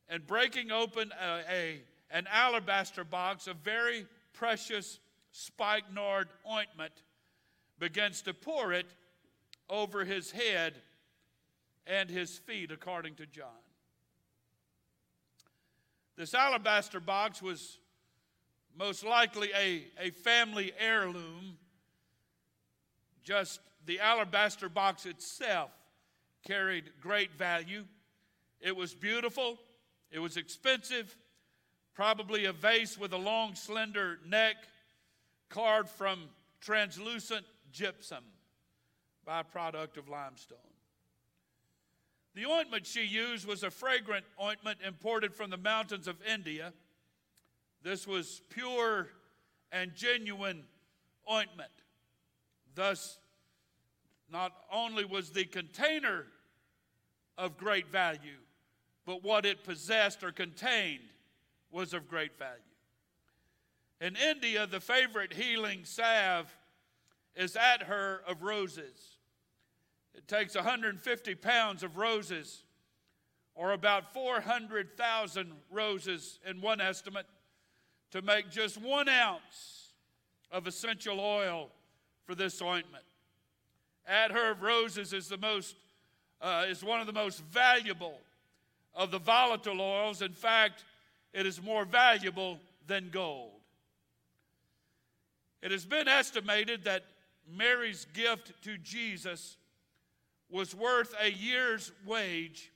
and 0.09 0.27
breaking 0.27 0.71
open 0.71 1.13
a, 1.21 1.41
a 1.51 1.81
an 2.11 2.27
alabaster 2.31 3.03
box 3.03 3.47
of 3.47 3.57
very 3.57 4.07
precious 4.33 5.01
spikenard 5.33 6.29
ointment, 6.51 6.93
begins 7.79 8.23
to 8.23 8.33
pour 8.33 8.73
it 8.73 8.87
over 9.69 10.05
his 10.05 10.31
head 10.31 10.75
and 11.87 12.09
his 12.09 12.39
feet, 12.39 12.71
according 12.71 13.17
to 13.17 13.27
John. 13.27 13.49
This 16.17 16.35
alabaster 16.35 17.01
box 17.01 17.43
was 17.43 17.79
most 18.79 19.05
likely 19.05 19.51
a, 19.57 19.87
a 20.01 20.11
family 20.11 20.73
heirloom. 20.79 21.59
Just 23.25 23.61
the 23.87 24.01
alabaster 24.01 24.69
box 24.69 25.07
itself 25.07 25.71
carried 26.47 26.91
great 27.01 27.35
value. 27.35 27.85
It 28.61 28.77
was 28.77 28.95
beautiful, 28.95 29.59
it 30.11 30.19
was 30.19 30.37
expensive, 30.37 31.17
probably 31.95 32.45
a 32.45 32.53
vase 32.53 32.99
with 32.99 33.13
a 33.13 33.19
long, 33.19 33.55
slender 33.55 34.19
neck 34.27 34.57
carved 35.49 35.89
from 35.89 36.29
translucent 36.61 37.45
gypsum, 37.73 38.25
byproduct 39.27 39.97
of 39.97 40.09
limestone. 40.09 40.59
The 42.35 42.47
ointment 42.47 42.87
she 42.87 43.05
used 43.05 43.47
was 43.47 43.63
a 43.63 43.71
fragrant 43.71 44.25
ointment 44.43 44.79
imported 44.85 45.35
from 45.35 45.51
the 45.51 45.57
mountains 45.57 46.09
of 46.09 46.17
India. 46.27 46.73
This 47.83 48.07
was 48.07 48.41
pure 48.51 49.09
and 49.71 49.95
genuine 49.95 50.65
ointment. 51.31 51.71
Thus, 52.75 53.19
not 54.31 54.53
only 54.73 55.05
was 55.05 55.31
the 55.31 55.45
container 55.45 56.27
of 57.39 57.57
great 57.57 57.89
value, 57.89 58.39
but 59.07 59.23
what 59.23 59.45
it 59.45 59.65
possessed 59.65 60.23
or 60.23 60.33
contained 60.33 61.03
was 61.71 61.93
of 61.93 62.09
great 62.09 62.39
value. 62.39 62.61
In 64.01 64.17
India, 64.17 64.67
the 64.67 64.81
favorite 64.81 65.33
healing 65.33 65.81
salve 65.85 66.55
is 67.37 67.57
attar 67.57 68.23
of 68.27 68.43
roses. 68.43 69.19
It 70.15 70.29
takes 70.29 70.55
150 70.55 71.35
pounds 71.37 71.83
of 71.83 71.97
roses, 71.97 72.65
or 73.55 73.73
about 73.73 74.13
400,000 74.13 75.53
roses 75.71 76.39
in 76.49 76.61
one 76.61 76.81
estimate, 76.81 77.27
to 78.11 78.23
make 78.23 78.51
just 78.51 78.81
one 78.81 79.09
ounce 79.09 79.93
of 80.51 80.67
essential 80.67 81.21
oil 81.21 81.71
for 82.27 82.35
this 82.35 82.61
ointment. 82.61 83.05
Of 84.07 84.63
roses 84.63 85.13
is 85.13 85.29
the 85.29 85.39
most 85.39 85.77
uh, 86.41 86.67
is 86.69 86.85
one 86.85 87.01
of 87.01 87.07
the 87.07 87.13
most 87.13 87.43
valuable 87.45 88.19
of 88.95 89.11
the 89.11 89.19
volatile 89.19 89.81
oils. 89.81 90.21
In 90.21 90.33
fact, 90.33 90.85
it 91.33 91.47
is 91.47 91.63
more 91.63 91.85
valuable 91.85 92.59
than 92.87 93.09
gold. 93.11 93.51
It 95.63 95.71
has 95.71 95.87
been 95.87 96.07
estimated 96.07 96.85
that 96.85 97.05
Mary's 97.51 98.07
gift 98.13 98.53
to 98.65 98.77
Jesus 98.77 99.57
was 100.51 100.75
worth 100.75 101.15
a 101.21 101.31
year's 101.31 101.91
wage 102.07 102.71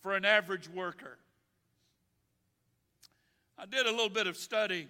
for 0.00 0.16
an 0.16 0.24
average 0.24 0.68
worker. 0.68 1.18
I 3.58 3.66
did 3.66 3.86
a 3.86 3.90
little 3.90 4.08
bit 4.08 4.26
of 4.26 4.36
study, 4.36 4.88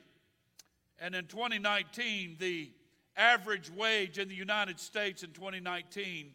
and 1.00 1.14
in 1.14 1.26
2019, 1.26 2.36
the 2.38 2.70
average 3.16 3.70
wage 3.70 4.18
in 4.18 4.28
the 4.28 4.34
United 4.34 4.80
States 4.80 5.22
in 5.22 5.30
2019 5.30 6.32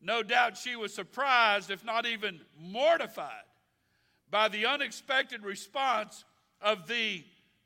No 0.00 0.22
doubt 0.22 0.56
she 0.56 0.76
was 0.76 0.94
surprised, 0.94 1.70
if 1.70 1.84
not 1.84 2.06
even 2.06 2.40
mortified, 2.58 3.44
by 4.30 4.48
the 4.48 4.66
unexpected 4.66 5.42
response 5.42 6.24
of 6.62 6.86
the 6.86 7.24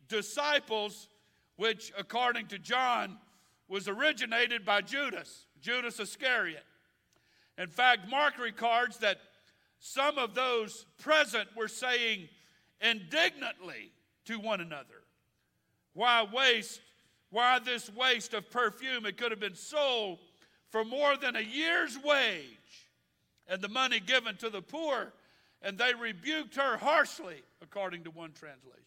disciples, 0.09 1.09
which, 1.57 1.93
according 1.97 2.47
to 2.49 2.59
John, 2.59 3.19
was 3.69 3.87
originated 3.87 4.65
by 4.65 4.81
Judas, 4.81 5.47
Judas 5.61 6.01
Iscariot. 6.01 6.65
In 7.59 7.69
fact, 7.69 8.09
Mark 8.09 8.39
records 8.39 8.99
that 8.99 9.19
some 9.79 10.19
of 10.19 10.35
those 10.35 10.87
present 10.99 11.49
were 11.55 11.69
saying 11.69 12.29
indignantly 12.81 13.93
to 14.25 14.39
one 14.39 14.61
another, 14.61 15.05
Why 15.93 16.27
waste? 16.33 16.81
Why 17.31 17.61
this 17.61 17.89
waste 17.91 18.35
of 18.35 18.51
perfume? 18.51 19.07
It 19.07 19.17
could 19.17 19.31
have 19.31 19.41
been 19.41 19.55
sold 19.55 20.19
for 20.71 20.85
more 20.85 21.17
than 21.17 21.37
a 21.37 21.41
year's 21.41 21.97
wage 21.99 22.89
and 23.49 23.61
the 23.61 23.69
money 23.69 24.01
given 24.01 24.37
to 24.37 24.51
the 24.51 24.63
poor. 24.63 25.13
And 25.63 25.77
they 25.77 25.93
rebuked 25.95 26.57
her 26.57 26.79
harshly, 26.79 27.43
according 27.61 28.05
to 28.05 28.11
one 28.11 28.33
translation. 28.33 28.81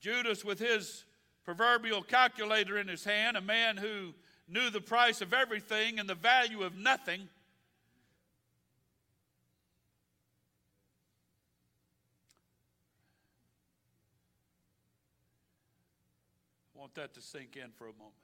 Judas, 0.00 0.44
with 0.44 0.58
his 0.58 1.04
proverbial 1.44 2.02
calculator 2.02 2.76
in 2.76 2.86
his 2.86 3.04
hand, 3.04 3.36
a 3.36 3.40
man 3.40 3.78
who 3.78 4.12
knew 4.46 4.68
the 4.68 4.80
price 4.80 5.22
of 5.22 5.32
everything 5.32 5.98
and 5.98 6.06
the 6.06 6.14
value 6.14 6.62
of 6.62 6.76
nothing, 6.76 7.28
I 16.83 16.83
that 16.94 17.14
to 17.14 17.20
sink 17.20 17.56
in 17.56 17.70
for 17.76 17.84
a 17.84 17.92
moment. 17.92 18.14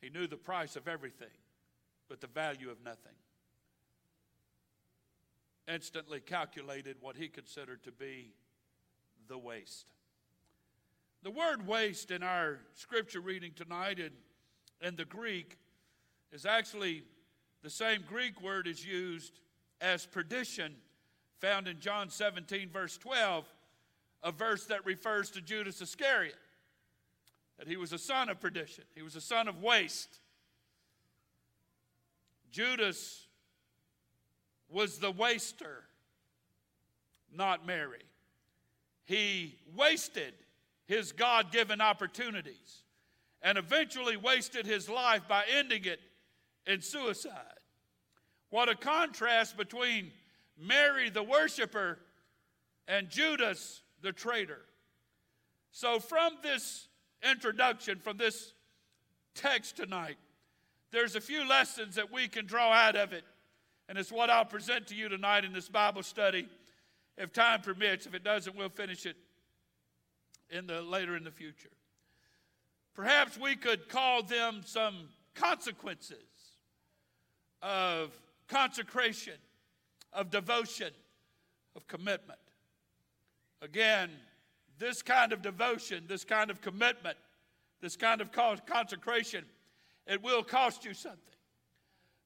He 0.00 0.10
knew 0.10 0.26
the 0.26 0.36
price 0.36 0.76
of 0.76 0.88
everything, 0.88 1.34
but 2.08 2.20
the 2.20 2.26
value 2.26 2.70
of 2.70 2.82
nothing. 2.84 3.12
Instantly 5.68 6.20
calculated 6.20 6.96
what 7.00 7.16
he 7.16 7.28
considered 7.28 7.82
to 7.84 7.92
be 7.92 8.32
the 9.28 9.38
waste. 9.38 9.86
The 11.22 11.30
word 11.30 11.66
waste 11.66 12.10
in 12.10 12.22
our 12.22 12.58
scripture 12.74 13.20
reading 13.20 13.52
tonight 13.56 13.98
in, 13.98 14.10
in 14.80 14.94
the 14.94 15.04
Greek 15.04 15.58
is 16.30 16.46
actually 16.46 17.02
the 17.62 17.70
same 17.70 18.04
Greek 18.06 18.40
word 18.40 18.68
is 18.68 18.86
used 18.86 19.40
as 19.80 20.06
perdition, 20.06 20.74
found 21.40 21.66
in 21.66 21.80
John 21.80 22.10
17, 22.10 22.68
verse 22.70 22.96
12, 22.96 23.44
a 24.22 24.30
verse 24.30 24.66
that 24.66 24.86
refers 24.86 25.30
to 25.30 25.40
Judas 25.40 25.80
Iscariot 25.80 26.36
that 27.58 27.68
he 27.68 27.76
was 27.76 27.92
a 27.92 27.98
son 27.98 28.28
of 28.28 28.40
perdition, 28.40 28.84
he 28.94 29.02
was 29.02 29.16
a 29.16 29.20
son 29.20 29.48
of 29.48 29.62
waste. 29.62 30.18
Judas 32.50 33.26
was 34.68 34.98
the 34.98 35.10
waster, 35.10 35.84
not 37.32 37.66
Mary. 37.66 38.02
He 39.04 39.58
wasted 39.74 40.34
his 40.86 41.12
God 41.12 41.52
given 41.52 41.80
opportunities 41.80 42.82
and 43.42 43.58
eventually 43.58 44.16
wasted 44.16 44.66
his 44.66 44.88
life 44.88 45.22
by 45.28 45.44
ending 45.56 45.84
it 45.84 46.00
in 46.66 46.80
suicide. 46.80 47.60
What 48.50 48.68
a 48.68 48.74
contrast 48.74 49.56
between 49.56 50.10
Mary, 50.58 51.10
the 51.10 51.22
worshiper, 51.22 51.98
and 52.88 53.08
Judas, 53.08 53.82
the 54.02 54.12
traitor. 54.12 54.62
So, 55.72 56.00
from 56.00 56.34
this 56.42 56.88
introduction 57.22 57.98
from 57.98 58.16
this 58.16 58.52
text 59.34 59.76
tonight, 59.76 60.16
there's 60.92 61.16
a 61.16 61.20
few 61.20 61.46
lessons 61.48 61.96
that 61.96 62.12
we 62.12 62.28
can 62.28 62.46
draw 62.46 62.72
out 62.72 62.96
of 62.96 63.12
it. 63.12 63.24
And 63.88 63.98
it's 63.98 64.10
what 64.10 64.30
I'll 64.30 64.44
present 64.44 64.88
to 64.88 64.94
you 64.94 65.08
tonight 65.08 65.44
in 65.44 65.52
this 65.52 65.68
Bible 65.68 66.02
study. 66.02 66.48
If 67.16 67.32
time 67.32 67.60
permits, 67.60 68.06
if 68.06 68.14
it 68.14 68.24
doesn't, 68.24 68.56
we'll 68.56 68.68
finish 68.68 69.06
it 69.06 69.16
in 70.50 70.66
the 70.66 70.82
later 70.82 71.16
in 71.16 71.24
the 71.24 71.30
future. 71.30 71.70
Perhaps 72.94 73.38
we 73.38 73.56
could 73.56 73.88
call 73.88 74.22
them 74.22 74.62
some 74.64 75.08
consequences 75.34 76.24
of 77.62 78.10
consecration, 78.48 79.34
of 80.12 80.30
devotion, 80.30 80.90
of 81.74 81.86
commitment. 81.86 82.38
Again, 83.60 84.10
this 84.78 85.02
kind 85.02 85.32
of 85.32 85.42
devotion, 85.42 86.04
this 86.06 86.24
kind 86.24 86.50
of 86.50 86.60
commitment, 86.60 87.16
this 87.80 87.96
kind 87.96 88.20
of 88.20 88.30
consecration, 88.32 89.44
it 90.06 90.22
will 90.22 90.42
cost 90.42 90.84
you 90.84 90.94
something. 90.94 91.20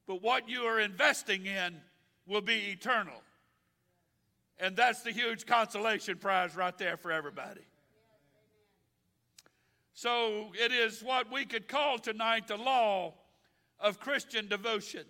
But 0.07 0.23
what 0.23 0.49
you 0.49 0.63
are 0.63 0.81
investing 0.81 1.47
in 1.47 1.77
will 2.27 2.41
be 2.41 2.71
eternal. 2.71 3.23
And 4.59 4.77
that's 4.77 5.03
the 5.03 5.13
huge 5.13 5.47
consolation 5.47 6.19
prize 6.19 6.55
right 6.55 6.77
there 6.77 6.97
for 6.97 7.11
everybody. 7.11 7.63
So 9.95 10.53
it 10.55 10.73
is 10.73 11.03
what 11.03 11.33
we 11.33 11.45
could 11.45 11.69
call 11.69 11.99
tonight 11.99 12.49
the 12.49 12.57
law 12.57 13.15
of 13.79 14.01
Christian 14.01 14.49
devotion. 14.49 15.05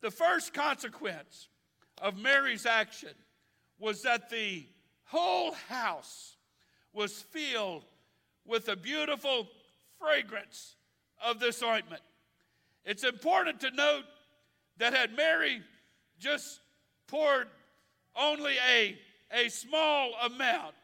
The 0.00 0.10
first 0.10 0.54
consequence 0.54 1.48
of 2.00 2.16
Mary's 2.16 2.66
action 2.66 3.14
was 3.78 4.02
that 4.02 4.30
the 4.30 4.66
whole 5.10 5.52
house 5.68 6.36
was 6.92 7.20
filled 7.20 7.84
with 8.46 8.66
the 8.66 8.76
beautiful 8.76 9.48
fragrance 9.98 10.76
of 11.24 11.40
this 11.40 11.62
ointment. 11.62 12.02
It's 12.84 13.04
important 13.04 13.60
to 13.60 13.70
note 13.72 14.04
that 14.78 14.94
had 14.94 15.16
Mary 15.16 15.62
just 16.18 16.60
poured 17.06 17.48
only 18.16 18.54
a, 18.72 18.96
a 19.32 19.48
small 19.48 20.12
amount, 20.24 20.74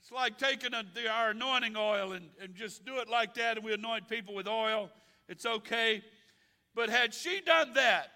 it's 0.00 0.12
like 0.12 0.38
taking 0.38 0.74
a, 0.74 0.82
the, 0.94 1.08
our 1.08 1.30
anointing 1.30 1.76
oil 1.76 2.12
and, 2.12 2.28
and 2.42 2.54
just 2.54 2.84
do 2.84 2.96
it 2.98 3.08
like 3.08 3.34
that, 3.34 3.56
and 3.56 3.64
we 3.64 3.72
anoint 3.72 4.08
people 4.08 4.34
with 4.34 4.48
oil. 4.48 4.90
It's 5.28 5.44
okay. 5.44 6.02
But 6.74 6.88
had 6.88 7.12
she 7.12 7.40
done 7.40 7.74
that, 7.74 8.08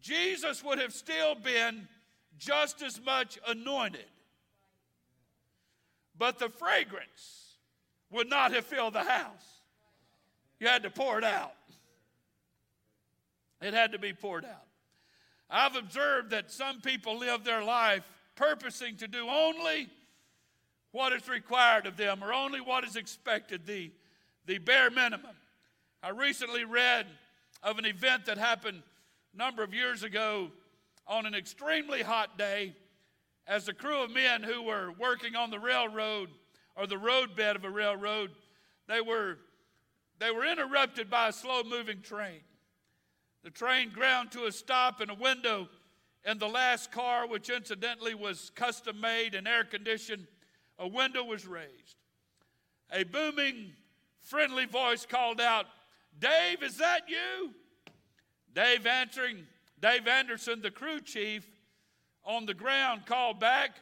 Jesus 0.00 0.64
would 0.64 0.78
have 0.78 0.92
still 0.92 1.34
been 1.34 1.88
just 2.38 2.82
as 2.82 3.00
much 3.04 3.38
anointed. 3.46 4.04
But 6.16 6.38
the 6.38 6.48
fragrance 6.48 7.56
would 8.10 8.28
not 8.28 8.52
have 8.52 8.64
filled 8.64 8.94
the 8.94 9.04
house. 9.04 9.60
You 10.60 10.68
had 10.68 10.84
to 10.84 10.90
pour 10.90 11.18
it 11.18 11.24
out. 11.24 11.54
It 13.60 13.74
had 13.74 13.92
to 13.92 13.98
be 13.98 14.12
poured 14.12 14.44
out. 14.44 14.66
I've 15.50 15.76
observed 15.76 16.30
that 16.30 16.50
some 16.50 16.80
people 16.80 17.18
live 17.18 17.44
their 17.44 17.62
life 17.62 18.08
purposing 18.36 18.96
to 18.96 19.08
do 19.08 19.28
only 19.28 19.88
what 20.92 21.12
is 21.12 21.28
required 21.28 21.86
of 21.86 21.96
them 21.96 22.22
or 22.22 22.32
only 22.32 22.60
what 22.60 22.84
is 22.84 22.96
expected, 22.96 23.66
the, 23.66 23.90
the 24.46 24.58
bare 24.58 24.90
minimum. 24.90 25.34
I 26.02 26.10
recently 26.10 26.64
read 26.64 27.06
of 27.62 27.78
an 27.78 27.86
event 27.86 28.26
that 28.26 28.38
happened 28.38 28.82
a 29.34 29.36
number 29.36 29.62
of 29.62 29.72
years 29.72 30.02
ago 30.02 30.50
on 31.06 31.26
an 31.26 31.34
extremely 31.34 32.02
hot 32.02 32.38
day 32.38 32.74
as 33.46 33.68
a 33.68 33.74
crew 33.74 34.02
of 34.02 34.10
men 34.10 34.42
who 34.42 34.62
were 34.62 34.92
working 34.98 35.36
on 35.36 35.50
the 35.50 35.58
railroad 35.58 36.30
or 36.76 36.86
the 36.86 36.98
roadbed 36.98 37.56
of 37.56 37.64
a 37.64 37.70
railroad, 37.70 38.30
they 38.88 39.00
were, 39.00 39.38
they 40.18 40.30
were 40.30 40.44
interrupted 40.44 41.10
by 41.10 41.28
a 41.28 41.32
slow 41.32 41.62
moving 41.62 42.00
train. 42.00 42.40
The 43.42 43.50
train 43.50 43.90
ground 43.90 44.32
to 44.32 44.46
a 44.46 44.52
stop 44.52 45.00
and 45.00 45.10
a 45.10 45.14
window 45.14 45.68
in 46.24 46.38
the 46.38 46.48
last 46.48 46.90
car, 46.90 47.26
which 47.26 47.50
incidentally 47.50 48.14
was 48.14 48.50
custom 48.54 49.00
made 49.00 49.34
and 49.34 49.46
air 49.46 49.64
conditioned, 49.64 50.26
a 50.78 50.88
window 50.88 51.22
was 51.22 51.46
raised. 51.46 51.96
A 52.90 53.04
booming, 53.04 53.72
friendly 54.22 54.64
voice 54.64 55.04
called 55.04 55.40
out, 55.40 55.66
Dave, 56.18 56.62
is 56.62 56.78
that 56.78 57.02
you? 57.08 57.50
Dave 58.54 58.86
answering, 58.86 59.46
Dave 59.84 60.08
Anderson, 60.08 60.62
the 60.62 60.70
crew 60.70 60.98
chief 60.98 61.46
on 62.24 62.46
the 62.46 62.54
ground, 62.54 63.04
called 63.04 63.38
back, 63.38 63.76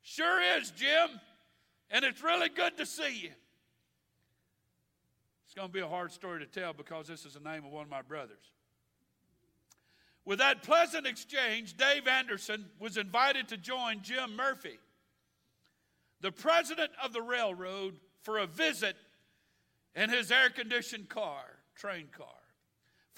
Sure 0.00 0.40
is, 0.56 0.70
Jim, 0.70 1.20
and 1.90 2.02
it's 2.02 2.22
really 2.22 2.48
good 2.48 2.78
to 2.78 2.86
see 2.86 3.14
you. 3.14 3.30
It's 5.44 5.52
going 5.54 5.68
to 5.68 5.72
be 5.72 5.80
a 5.80 5.86
hard 5.86 6.12
story 6.12 6.40
to 6.40 6.46
tell 6.46 6.72
because 6.72 7.08
this 7.08 7.26
is 7.26 7.34
the 7.34 7.40
name 7.40 7.66
of 7.66 7.72
one 7.72 7.82
of 7.82 7.90
my 7.90 8.00
brothers. 8.00 8.54
With 10.24 10.38
that 10.38 10.62
pleasant 10.62 11.06
exchange, 11.06 11.76
Dave 11.76 12.08
Anderson 12.08 12.64
was 12.80 12.96
invited 12.96 13.48
to 13.48 13.58
join 13.58 14.00
Jim 14.00 14.34
Murphy, 14.34 14.78
the 16.22 16.32
president 16.32 16.92
of 17.04 17.12
the 17.12 17.20
railroad, 17.20 17.96
for 18.22 18.38
a 18.38 18.46
visit 18.46 18.96
in 19.94 20.08
his 20.08 20.32
air 20.32 20.48
conditioned 20.48 21.10
car, 21.10 21.44
train 21.76 22.06
car. 22.16 22.37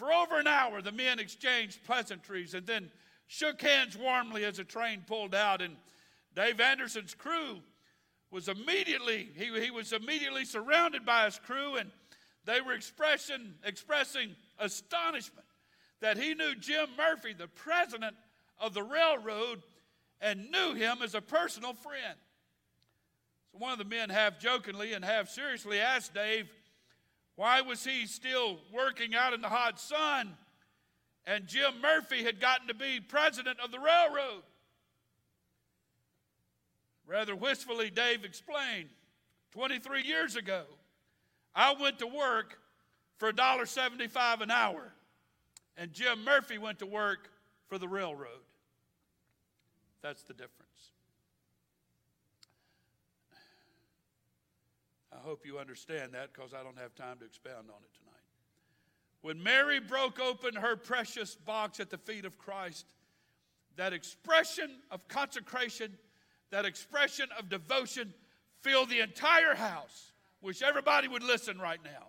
For 0.01 0.11
over 0.11 0.39
an 0.39 0.47
hour, 0.47 0.81
the 0.81 0.93
men 0.93 1.19
exchanged 1.19 1.85
pleasantries 1.85 2.55
and 2.55 2.67
then 2.67 2.91
shook 3.27 3.61
hands 3.61 3.99
warmly 3.99 4.47
as 4.47 4.57
the 4.57 4.65
train 4.65 5.05
pulled 5.07 5.35
out. 5.35 5.61
And 5.61 5.77
Dave 6.35 6.59
Anderson's 6.59 7.13
crew 7.13 7.59
was 8.31 8.49
immediately, 8.49 9.29
he, 9.37 9.61
he 9.61 9.71
was 9.71 9.93
immediately 9.93 10.47
surrounded 10.47 11.05
by 11.05 11.27
his 11.27 11.39
crew, 11.39 11.77
and 11.77 11.91
they 12.47 12.63
were 12.63 12.73
expressing, 12.73 13.53
expressing 13.63 14.35
astonishment 14.59 15.45
that 16.01 16.17
he 16.17 16.33
knew 16.33 16.55
Jim 16.55 16.89
Murphy, 16.97 17.35
the 17.35 17.49
president 17.49 18.17
of 18.59 18.73
the 18.73 18.83
railroad, 18.83 19.63
and 20.23 20.51
knew 20.51 20.73
him 20.73 21.03
as 21.05 21.15
a 21.15 21.21
personal 21.21 21.75
friend. 21.75 22.17
So 23.53 23.59
one 23.59 23.73
of 23.73 23.79
the 23.79 23.85
men, 23.85 24.09
half 24.09 24.41
jokingly 24.41 24.95
and 24.95 25.05
half 25.05 25.29
seriously, 25.29 25.79
asked 25.79 26.15
Dave, 26.15 26.49
why 27.41 27.63
was 27.63 27.83
he 27.83 28.05
still 28.05 28.59
working 28.71 29.15
out 29.15 29.33
in 29.33 29.41
the 29.41 29.49
hot 29.49 29.81
sun? 29.81 30.37
And 31.25 31.47
Jim 31.47 31.81
Murphy 31.81 32.23
had 32.23 32.39
gotten 32.39 32.69
to 32.69 32.75
be 32.75 33.01
president 33.01 33.59
of 33.65 33.71
the 33.71 33.79
railroad. 33.79 34.43
Rather 37.07 37.35
wistfully, 37.35 37.89
Dave 37.89 38.27
explained 38.27 38.91
23 39.53 40.03
years 40.03 40.37
ago, 40.37 40.65
I 41.55 41.75
went 41.81 42.01
to 42.01 42.07
work 42.07 42.59
for 43.17 43.33
$1.75 43.33 44.43
an 44.43 44.51
hour, 44.51 44.93
and 45.79 45.95
Jim 45.95 46.23
Murphy 46.23 46.59
went 46.59 46.81
to 46.81 46.87
work 46.87 47.31
for 47.69 47.79
the 47.79 47.89
railroad. 47.89 48.45
That's 50.03 50.25
the 50.25 50.35
difference. 50.35 50.70
I 55.21 55.27
hope 55.27 55.45
you 55.45 55.59
understand 55.59 56.13
that 56.15 56.33
because 56.33 56.55
I 56.55 56.63
don't 56.63 56.79
have 56.79 56.95
time 56.95 57.19
to 57.19 57.27
expound 57.27 57.69
on 57.69 57.83
it 57.83 57.99
tonight. 57.99 58.15
When 59.23 59.43
Mary 59.43 59.79
broke 59.79 60.19
open 60.19 60.55
her 60.55 60.77
precious 60.77 61.35
box 61.35 61.79
at 61.79 61.91
the 61.91 61.99
feet 61.99 62.25
of 62.25 62.39
Christ, 62.39 62.87
that 63.77 63.93
expression 63.93 64.71
of 64.91 65.07
consecration, 65.09 65.99
that 66.51 66.65
expression 66.65 67.27
of 67.39 67.51
devotion 67.51 68.15
filled 68.63 68.89
the 68.89 69.01
entire 69.01 69.55
house. 69.55 70.13
Wish 70.41 70.63
everybody 70.63 71.07
would 71.07 71.23
listen 71.23 71.59
right 71.59 71.81
now. 71.85 72.07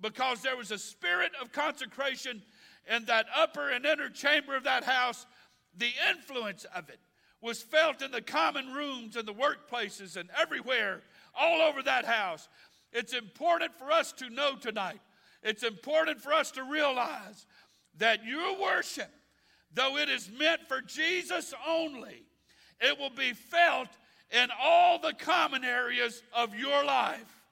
Because 0.00 0.40
there 0.40 0.56
was 0.56 0.70
a 0.70 0.78
spirit 0.78 1.32
of 1.40 1.52
consecration 1.52 2.42
in 2.90 3.04
that 3.04 3.26
upper 3.36 3.68
and 3.68 3.84
inner 3.84 4.08
chamber 4.08 4.56
of 4.56 4.64
that 4.64 4.84
house, 4.84 5.26
the 5.76 5.90
influence 6.10 6.64
of 6.74 6.88
it 6.88 7.00
was 7.42 7.60
felt 7.60 8.00
in 8.00 8.10
the 8.12 8.22
common 8.22 8.72
rooms 8.72 9.14
and 9.16 9.28
the 9.28 9.34
workplaces 9.34 10.16
and 10.16 10.30
everywhere 10.40 11.02
all 11.38 11.60
over 11.60 11.82
that 11.82 12.04
house. 12.04 12.48
It's 12.92 13.12
important 13.12 13.74
for 13.78 13.90
us 13.90 14.12
to 14.14 14.30
know 14.30 14.56
tonight, 14.56 15.00
it's 15.42 15.62
important 15.62 16.20
for 16.20 16.32
us 16.32 16.50
to 16.52 16.64
realize 16.64 17.46
that 17.98 18.24
your 18.24 18.60
worship, 18.60 19.10
though 19.72 19.96
it 19.96 20.08
is 20.08 20.30
meant 20.30 20.62
for 20.68 20.80
Jesus 20.80 21.54
only, 21.66 22.22
it 22.80 22.98
will 22.98 23.10
be 23.10 23.32
felt 23.32 23.88
in 24.30 24.48
all 24.60 24.98
the 24.98 25.14
common 25.14 25.64
areas 25.64 26.22
of 26.34 26.54
your 26.54 26.84
life. 26.84 27.42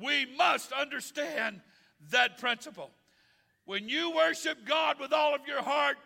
We 0.00 0.26
must 0.36 0.72
understand 0.72 1.60
that 2.10 2.38
principle. 2.38 2.90
When 3.64 3.88
you 3.88 4.14
worship 4.14 4.58
God 4.66 4.98
with 4.98 5.12
all 5.12 5.34
of 5.34 5.46
your 5.46 5.62
heart, 5.62 5.96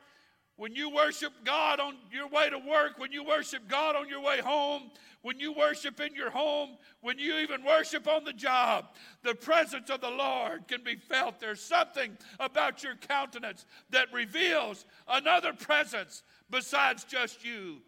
when 0.56 0.74
you 0.74 0.88
worship 0.88 1.32
God 1.44 1.80
on 1.80 1.96
your 2.10 2.28
way 2.28 2.48
to 2.48 2.58
work, 2.58 2.98
when 2.98 3.12
you 3.12 3.22
worship 3.22 3.68
God 3.68 3.94
on 3.94 4.08
your 4.08 4.22
way 4.22 4.40
home, 4.40 4.90
when 5.22 5.38
you 5.38 5.52
worship 5.52 6.00
in 6.00 6.14
your 6.14 6.30
home, 6.30 6.76
when 7.00 7.18
you 7.18 7.36
even 7.38 7.64
worship 7.64 8.06
on 8.08 8.24
the 8.24 8.32
job, 8.32 8.86
the 9.22 9.34
presence 9.34 9.90
of 9.90 10.00
the 10.00 10.10
Lord 10.10 10.68
can 10.68 10.82
be 10.82 10.96
felt. 10.96 11.40
There's 11.40 11.60
something 11.60 12.16
about 12.40 12.82
your 12.82 12.94
countenance 12.94 13.66
that 13.90 14.12
reveals 14.12 14.86
another 15.08 15.52
presence 15.52 16.22
besides 16.50 17.04
just 17.04 17.44
you. 17.44 17.78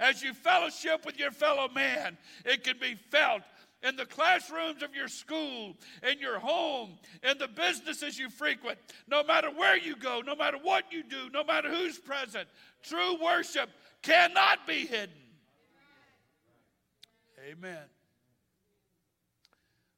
As 0.00 0.22
you 0.22 0.34
fellowship 0.34 1.06
with 1.06 1.18
your 1.18 1.30
fellow 1.30 1.68
man, 1.68 2.18
it 2.44 2.62
can 2.62 2.78
be 2.78 2.94
felt 3.10 3.42
in 3.82 3.96
the 3.96 4.06
classrooms 4.06 4.82
of 4.82 4.94
your 4.94 5.08
school, 5.08 5.76
in 6.08 6.18
your 6.18 6.38
home, 6.38 6.98
in 7.22 7.38
the 7.38 7.48
businesses 7.48 8.18
you 8.18 8.28
frequent, 8.28 8.78
no 9.08 9.22
matter 9.22 9.50
where 9.50 9.76
you 9.76 9.96
go, 9.96 10.20
no 10.24 10.34
matter 10.34 10.58
what 10.60 10.92
you 10.92 11.02
do, 11.02 11.30
no 11.32 11.44
matter 11.44 11.70
who's 11.70 11.98
present. 11.98 12.48
True 12.82 13.16
worship 13.22 13.70
cannot 14.02 14.66
be 14.66 14.86
hidden. 14.86 15.14
Amen. 17.50 17.84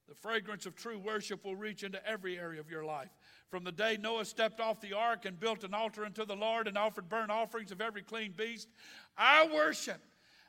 The 0.08 0.14
fragrance 0.16 0.66
of 0.66 0.76
true 0.76 0.98
worship 0.98 1.44
will 1.44 1.56
reach 1.56 1.82
into 1.82 2.06
every 2.06 2.38
area 2.38 2.60
of 2.60 2.70
your 2.70 2.84
life. 2.84 3.10
From 3.48 3.64
the 3.64 3.72
day 3.72 3.96
Noah 4.00 4.24
stepped 4.24 4.60
off 4.60 4.80
the 4.80 4.92
ark 4.92 5.24
and 5.24 5.38
built 5.40 5.64
an 5.64 5.72
altar 5.72 6.04
unto 6.04 6.24
the 6.26 6.36
Lord 6.36 6.68
and 6.68 6.76
offered 6.76 7.08
burnt 7.08 7.30
offerings 7.30 7.72
of 7.72 7.80
every 7.80 8.02
clean 8.02 8.32
beast, 8.36 8.68
our 9.16 9.48
worship, 9.48 10.00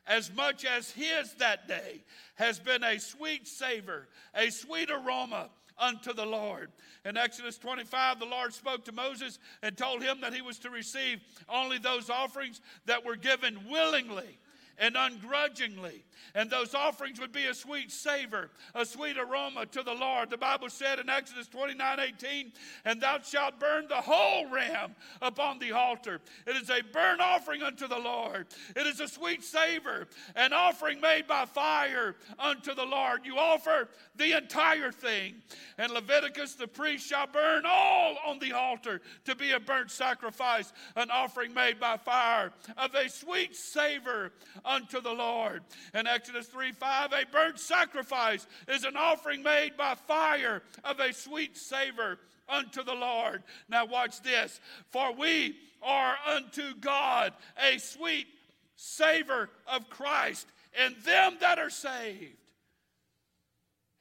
as 0.08 0.34
much 0.34 0.66
as 0.66 0.92
his 0.92 1.34
that 1.36 1.68
day, 1.68 2.04
has 2.36 2.60
been 2.60 2.84
a 2.84 3.00
sweet 3.00 3.48
savor, 3.48 4.08
a 4.36 4.50
sweet 4.50 4.90
aroma 4.90 5.50
unto 5.78 6.14
the 6.14 6.26
Lord. 6.26 6.72
In 7.06 7.18
Exodus 7.18 7.58
25, 7.58 8.20
the 8.20 8.26
Lord 8.26 8.54
spoke 8.54 8.86
to 8.86 8.92
Moses 8.92 9.40
and 9.64 9.78
told 9.78 10.04
him 10.04 10.22
that 10.22 10.34
he 10.34 10.42
was 10.42 10.60
to 10.60 10.70
receive 10.70 11.20
only 11.50 11.78
those 11.78 12.10
offerings 12.10 12.62
that 12.86 13.06
were 13.06 13.16
given 13.16 13.58
willingly 13.70 14.38
and 14.82 14.98
ungrudgingly. 14.98 16.04
And 16.34 16.50
those 16.50 16.74
offerings 16.74 17.20
would 17.20 17.32
be 17.32 17.46
a 17.46 17.54
sweet 17.54 17.92
savor, 17.92 18.50
a 18.74 18.86
sweet 18.86 19.18
aroma 19.18 19.66
to 19.68 19.84
the 19.84 19.94
Lord. 19.94 20.30
The 20.30 20.38
Bible 20.38 20.70
said 20.70 21.00
in 21.00 21.10
Exodus 21.10 21.48
29 21.48 22.00
18, 22.00 22.52
And 22.86 23.00
thou 23.00 23.20
shalt 23.20 23.60
burn 23.60 23.88
the 23.88 23.96
whole 23.96 24.50
ram 24.50 24.96
upon 25.22 25.60
the 25.60 25.72
altar. 25.74 26.20
It 26.48 26.56
is 26.56 26.70
a 26.70 26.82
burnt 26.82 27.22
offering 27.22 27.62
unto 27.62 27.88
the 27.88 28.00
Lord. 28.00 28.48
It 28.76 28.88
is 28.88 29.00
a 29.00 29.08
sweet 29.08 29.44
savor, 29.44 30.08
an 30.36 30.54
offering 30.54 31.00
made 31.00 31.28
by 31.28 31.46
fire 31.46 32.16
unto 32.40 32.74
the 32.74 32.86
Lord. 32.86 33.26
You 33.26 33.38
offer 33.38 33.90
the 34.16 34.38
entire 34.38 34.92
thing. 34.92 35.36
And 35.78 35.92
Leviticus, 35.92 36.56
the 36.56 36.68
priest, 36.68 37.08
shall 37.08 37.28
burn 37.28 37.64
all 37.66 38.18
on 38.26 38.40
the 38.40 38.54
altar 38.54 39.02
to 39.26 39.36
be 39.36 39.52
a 39.52 39.60
burnt 39.60 39.92
sacrifice, 39.92 40.72
an 40.96 41.12
offering 41.12 41.54
made 41.54 41.80
by 41.80 41.98
fire 41.98 42.52
of 42.78 42.96
a 42.96 43.10
sweet 43.10 43.56
savor 43.56 44.32
unto 44.72 45.02
the 45.02 45.14
Lord. 45.14 45.64
In 45.94 46.08
Exodus 46.08 46.48
3 46.48 46.72
5, 46.72 47.14
a 47.14 47.26
burnt 47.32 47.60
sacrifice 47.60 48.48
is 48.68 48.84
an 48.84 48.96
offering 48.96 49.44
made 49.44 49.76
by 49.78 49.96
fire 49.96 50.62
of 50.84 51.00
a 51.00 51.14
sweet 51.14 51.58
savor 51.58 52.18
unto 52.48 52.84
the 52.84 52.94
Lord. 52.94 53.44
Now, 53.70 53.86
watch 53.86 54.22
this. 54.22 54.60
For 54.90 55.14
we 55.14 55.58
are 55.82 56.16
unto 56.28 56.76
God 56.80 57.34
a 57.62 57.78
sweet 57.78 58.28
savor 58.76 59.50
of 59.68 59.90
Christ 59.90 60.48
in 60.86 60.96
them 61.04 61.38
that 61.42 61.60
are 61.60 61.70
saved 61.70 62.38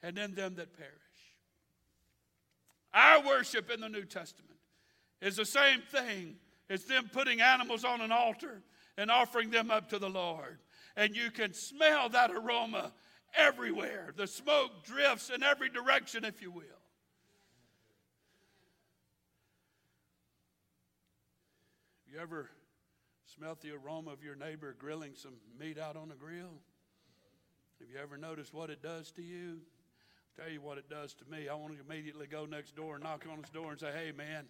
and 0.03 0.19
in 0.19 0.35
them 0.35 0.55
that 0.57 0.77
perish. 0.77 0.93
Our 2.93 3.25
worship 3.25 3.71
in 3.71 3.81
the 3.81 3.89
New 3.89 4.05
Testament 4.05 4.59
is 5.21 5.37
the 5.37 5.45
same 5.45 5.83
thing 5.83 6.37
as 6.69 6.85
them 6.85 7.11
putting 7.13 7.41
animals 7.41 7.85
on 7.85 8.01
an 8.01 8.13
altar 8.13 8.63
and 9.01 9.11
offering 9.11 9.49
them 9.49 9.71
up 9.71 9.89
to 9.89 9.99
the 9.99 10.11
Lord. 10.11 10.59
And 10.95 11.17
you 11.17 11.31
can 11.31 11.55
smell 11.55 12.11
that 12.11 12.31
aroma 12.31 12.93
everywhere. 13.35 14.13
The 14.15 14.27
smoke 14.27 14.85
drifts 14.85 15.31
in 15.31 15.43
every 15.43 15.71
direction, 15.71 16.23
if 16.23 16.43
you 16.43 16.51
will. 16.51 16.65
You 22.13 22.19
ever 22.21 22.51
smelt 23.35 23.63
the 23.63 23.71
aroma 23.71 24.11
of 24.11 24.23
your 24.23 24.35
neighbor 24.35 24.77
grilling 24.79 25.13
some 25.15 25.33
meat 25.59 25.79
out 25.79 25.97
on 25.97 26.11
a 26.11 26.15
grill? 26.15 26.61
Have 27.81 27.89
you 27.91 27.99
ever 28.03 28.19
noticed 28.19 28.53
what 28.53 28.69
it 28.69 28.83
does 28.83 29.11
to 29.13 29.23
you? 29.23 29.61
I'll 30.39 30.45
tell 30.45 30.53
you 30.53 30.61
what 30.61 30.77
it 30.77 30.91
does 30.91 31.15
to 31.15 31.25
me. 31.31 31.49
I 31.49 31.55
want 31.55 31.73
to 31.73 31.81
immediately 31.81 32.27
go 32.27 32.45
next 32.45 32.77
door 32.77 32.97
and 32.97 33.05
knock 33.05 33.25
on 33.33 33.39
his 33.39 33.49
door 33.49 33.71
and 33.71 33.81
say, 33.81 33.93
hey, 33.93 34.13
man, 34.15 34.45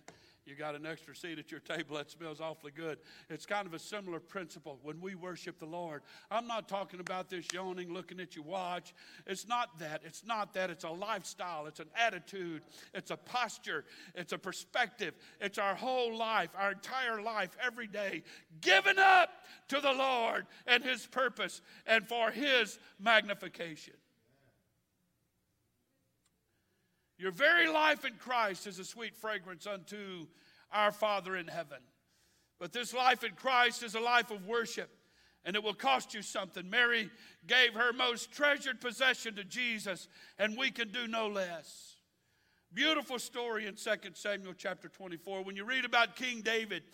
you 0.46 0.55
got 0.55 0.74
an 0.74 0.87
extra 0.87 1.14
seat 1.14 1.38
at 1.38 1.50
your 1.50 1.61
table 1.61 1.96
that 1.96 2.11
smells 2.11 2.40
awfully 2.40 2.72
good. 2.74 2.98
It's 3.29 3.46
kind 3.46 3.66
of 3.66 3.74
a 3.74 3.79
similar 3.79 4.20
principle 4.20 4.79
when 4.83 5.00
we 5.00 5.14
worship 5.14 5.59
the 5.59 5.66
Lord. 5.66 6.03
I'm 6.31 6.46
not 6.46 6.68
talking 6.68 7.00
about 7.00 7.29
this 7.29 7.46
yawning, 7.53 7.92
looking 7.92 8.20
at 8.20 8.35
your 8.35 8.44
watch. 8.44 8.94
It's 9.26 9.46
not 9.46 9.79
that. 9.79 10.03
It's 10.05 10.24
not 10.24 10.55
that. 10.55 10.70
It's 10.70 10.85
a 10.85 10.90
lifestyle, 10.90 11.66
it's 11.66 11.81
an 11.81 11.90
attitude, 11.94 12.62
it's 12.94 13.11
a 13.11 13.16
posture, 13.16 13.85
it's 14.14 14.33
a 14.33 14.38
perspective. 14.38 15.14
It's 15.40 15.59
our 15.59 15.74
whole 15.74 16.16
life, 16.16 16.50
our 16.57 16.72
entire 16.72 17.20
life, 17.22 17.50
every 17.62 17.87
day, 17.87 18.22
given 18.61 18.98
up 18.98 19.31
to 19.68 19.81
the 19.81 19.92
Lord 19.92 20.46
and 20.66 20.83
His 20.83 21.07
purpose 21.07 21.61
and 21.87 22.07
for 22.09 22.31
His 22.31 22.79
magnification. 22.98 23.94
Your 27.20 27.33
very 27.33 27.68
life 27.68 28.06
in 28.06 28.14
Christ 28.14 28.66
is 28.66 28.78
a 28.78 28.85
sweet 28.85 29.14
fragrance 29.14 29.66
unto 29.66 30.26
our 30.72 30.90
Father 30.90 31.37
in 31.37 31.48
heaven. 31.48 31.76
But 32.59 32.72
this 32.72 32.94
life 32.94 33.22
in 33.24 33.33
Christ 33.33 33.83
is 33.83 33.94
a 33.94 34.00
life 34.00 34.30
of 34.30 34.46
worship, 34.46 34.88
and 35.44 35.54
it 35.54 35.62
will 35.62 35.74
cost 35.74 36.14
you 36.14 36.22
something. 36.22 36.70
Mary 36.70 37.11
gave 37.46 37.74
her 37.74 37.92
most 37.92 38.33
treasured 38.33 38.80
possession 38.80 39.35
to 39.35 39.44
Jesus, 39.44 40.09
and 40.38 40.56
we 40.56 40.70
can 40.70 40.92
do 40.92 41.06
no 41.06 41.28
less. 41.28 41.96
Beautiful 42.72 43.18
story 43.18 43.66
in 43.66 43.74
2 43.74 43.90
Samuel 44.14 44.54
chapter 44.56 44.88
24. 44.88 45.44
When 45.44 45.56
you 45.56 45.66
read 45.66 45.85
about 45.85 46.16
King 46.16 46.40
David, 46.40 46.85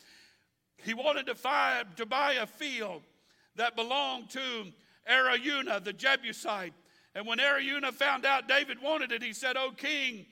he 0.78 0.92
wanted 0.92 1.26
to, 1.26 1.36
find, 1.36 1.86
to 1.98 2.04
buy 2.04 2.32
a 2.32 2.46
field 2.46 3.02
that 3.54 3.76
belonged 3.76 4.30
to 4.30 4.72
Araunah, 5.08 5.84
the 5.84 5.92
Jebusite. 5.92 6.72
And 7.16 7.26
when 7.26 7.38
Araunah 7.40 7.92
found 7.92 8.26
out 8.26 8.46
David 8.46 8.82
wanted 8.82 9.10
it, 9.10 9.22
he 9.22 9.32
said, 9.32 9.56
Oh, 9.56 9.70
king, 9.74 10.26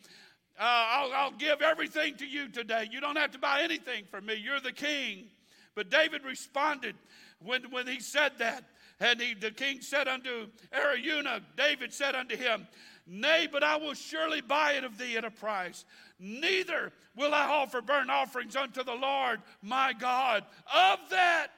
uh, 0.61 0.63
I'll, 0.63 1.13
I'll 1.15 1.31
give 1.31 1.63
everything 1.63 2.15
to 2.17 2.27
you 2.27 2.51
today. 2.51 2.87
You 2.93 3.01
don't 3.01 3.17
have 3.17 3.31
to 3.31 3.39
buy 3.39 3.63
anything 3.63 4.05
from 4.11 4.27
me. 4.27 4.35
You're 4.35 4.61
the 4.61 4.71
king. 4.71 5.29
But 5.75 5.89
David 5.89 6.25
responded 6.25 6.95
when, 7.39 7.71
when 7.71 7.87
he 7.87 8.01
said 8.01 8.33
that. 8.39 8.65
And 9.01 9.19
he, 9.19 9.33
the 9.33 9.51
king 9.51 9.81
said 9.81 10.09
unto 10.09 10.49
Araunah, 10.75 11.41
David 11.57 11.91
said 11.95 12.15
unto 12.15 12.37
him, 12.37 12.69
Nay, 13.07 13.49
but 13.51 13.65
I 13.65 13.77
will 13.77 13.95
surely 13.95 14.43
buy 14.43 14.73
it 14.73 14.85
of 14.85 14.99
thee 14.99 15.17
at 15.17 15.25
a 15.25 15.31
price. 15.31 15.87
Neither 16.19 16.93
will 17.17 17.33
I 17.33 17.47
offer 17.47 17.81
burnt 17.81 18.11
offerings 18.11 18.57
unto 18.57 18.85
the 18.85 18.95
Lord 18.95 19.41
my 19.63 19.95
God 19.95 20.45
of 20.67 20.99
that 21.11 21.49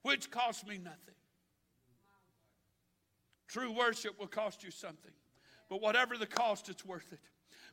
which 0.00 0.30
cost 0.30 0.66
me 0.66 0.78
nothing. 0.78 1.09
True 3.50 3.72
worship 3.72 4.18
will 4.18 4.28
cost 4.28 4.62
you 4.62 4.70
something. 4.70 5.10
But 5.68 5.82
whatever 5.82 6.16
the 6.16 6.26
cost, 6.26 6.68
it's 6.68 6.84
worth 6.84 7.12
it. 7.12 7.18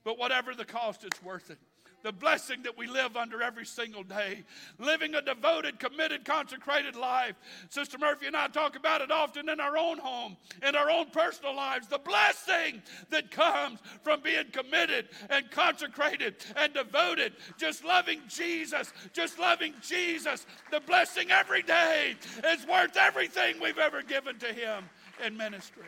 But 0.03 0.17
whatever 0.17 0.55
the 0.55 0.65
cost, 0.65 1.03
it's 1.03 1.21
worth 1.21 1.51
it. 1.51 1.59
The 2.03 2.11
blessing 2.11 2.63
that 2.63 2.77
we 2.77 2.87
live 2.87 3.17
under 3.17 3.41
every 3.41 3.65
single 3.65 4.03
day, 4.03 4.43
living 4.79 5.13
a 5.15 5.21
devoted, 5.21 5.79
committed, 5.79 6.25
consecrated 6.25 6.95
life. 6.95 7.35
Sister 7.69 7.97
Murphy 7.97 8.27
and 8.27 8.35
I 8.35 8.47
talk 8.47 8.75
about 8.75 9.01
it 9.01 9.11
often 9.11 9.49
in 9.49 9.59
our 9.59 9.77
own 9.77 9.97
home, 9.97 10.37
in 10.65 10.75
our 10.75 10.89
own 10.89 11.09
personal 11.09 11.55
lives. 11.55 11.87
The 11.87 11.97
blessing 11.99 12.81
that 13.09 13.29
comes 13.29 13.79
from 14.03 14.21
being 14.21 14.45
committed 14.51 15.09
and 15.29 15.49
consecrated 15.51 16.35
and 16.55 16.73
devoted, 16.73 17.33
just 17.57 17.83
loving 17.83 18.21
Jesus, 18.27 18.93
just 19.11 19.37
loving 19.37 19.73
Jesus. 19.81 20.45
The 20.71 20.79
blessing 20.79 21.31
every 21.31 21.63
day 21.63 22.15
is 22.45 22.65
worth 22.67 22.95
everything 22.95 23.59
we've 23.59 23.79
ever 23.79 24.01
given 24.01 24.37
to 24.39 24.53
Him 24.53 24.85
in 25.25 25.35
ministry. 25.35 25.83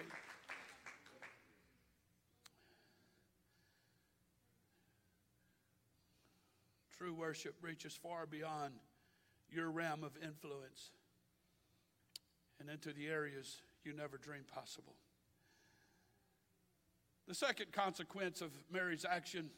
True 6.98 7.13
worship 7.13 7.56
reaches 7.62 7.94
far 7.94 8.26
beyond 8.26 8.74
your 9.50 9.72
realm 9.72 10.04
of 10.04 10.12
influence 10.22 10.92
and 12.60 12.70
into 12.70 12.92
the 12.92 13.08
areas 13.08 13.62
you 13.84 13.94
never 13.94 14.18
dreamed 14.18 14.48
possible. 14.48 14.96
The 17.28 17.36
second 17.36 17.72
consequence 17.72 18.42
of 18.42 18.52
Mary's 18.72 19.06
action 19.10 19.50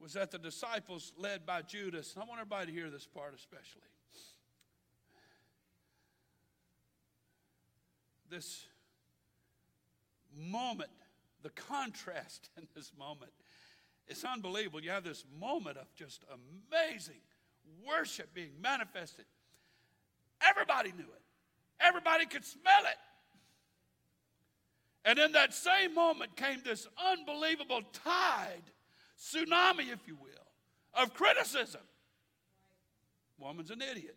was 0.00 0.14
that 0.14 0.30
the 0.30 0.38
disciples, 0.38 1.12
led 1.18 1.44
by 1.44 1.62
Judas, 1.62 2.14
I 2.16 2.20
want 2.20 2.40
everybody 2.40 2.66
to 2.66 2.72
hear 2.72 2.90
this 2.90 3.06
part 3.06 3.34
especially. 3.36 3.91
This 8.32 8.66
moment, 10.34 10.90
the 11.42 11.50
contrast 11.50 12.48
in 12.56 12.66
this 12.74 12.90
moment, 12.98 13.30
it's 14.08 14.24
unbelievable. 14.24 14.82
You 14.82 14.90
have 14.90 15.04
this 15.04 15.24
moment 15.38 15.76
of 15.76 15.94
just 15.94 16.24
amazing 16.28 17.20
worship 17.86 18.34
being 18.34 18.52
manifested. 18.60 19.26
Everybody 20.44 20.90
knew 20.90 21.04
it, 21.04 21.22
everybody 21.80 22.26
could 22.26 22.44
smell 22.44 22.82
it. 22.84 22.98
And 25.04 25.18
in 25.18 25.32
that 25.32 25.52
same 25.52 25.94
moment 25.94 26.36
came 26.36 26.60
this 26.64 26.86
unbelievable 26.96 27.82
tide, 27.92 28.62
tsunami, 29.18 29.92
if 29.92 30.06
you 30.06 30.16
will, 30.20 31.02
of 31.02 31.12
criticism. 31.12 31.80
Woman's 33.36 33.72
an 33.72 33.82
idiot. 33.82 34.16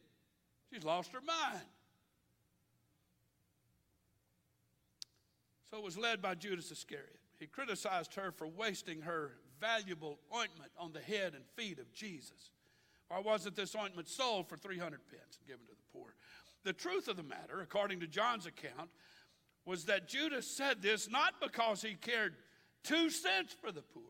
She's 0.71 0.83
lost 0.83 1.11
her 1.13 1.21
mind. 1.21 1.65
So 5.69 5.77
it 5.77 5.83
was 5.83 5.97
led 5.97 6.21
by 6.21 6.35
Judas 6.35 6.71
Iscariot. 6.71 7.19
He 7.39 7.47
criticized 7.47 8.13
her 8.15 8.31
for 8.31 8.47
wasting 8.47 9.01
her 9.01 9.31
valuable 9.59 10.19
ointment 10.33 10.71
on 10.77 10.93
the 10.93 10.99
head 10.99 11.33
and 11.33 11.43
feet 11.55 11.79
of 11.79 11.91
Jesus. 11.93 12.51
Why 13.07 13.19
wasn't 13.19 13.55
this 13.55 13.75
ointment 13.75 14.07
sold 14.07 14.47
for 14.47 14.57
300 14.57 14.99
pence 15.09 15.37
and 15.39 15.47
given 15.47 15.65
to 15.65 15.73
the 15.73 15.97
poor? 15.99 16.15
The 16.63 16.73
truth 16.73 17.07
of 17.07 17.17
the 17.17 17.23
matter, 17.23 17.61
according 17.61 17.99
to 17.99 18.07
John's 18.07 18.45
account, 18.45 18.89
was 19.65 19.85
that 19.85 20.07
Judas 20.07 20.47
said 20.47 20.81
this 20.81 21.09
not 21.09 21.35
because 21.41 21.81
he 21.81 21.95
cared 21.95 22.35
two 22.83 23.09
cents 23.09 23.55
for 23.59 23.71
the 23.71 23.81
poor. 23.81 24.03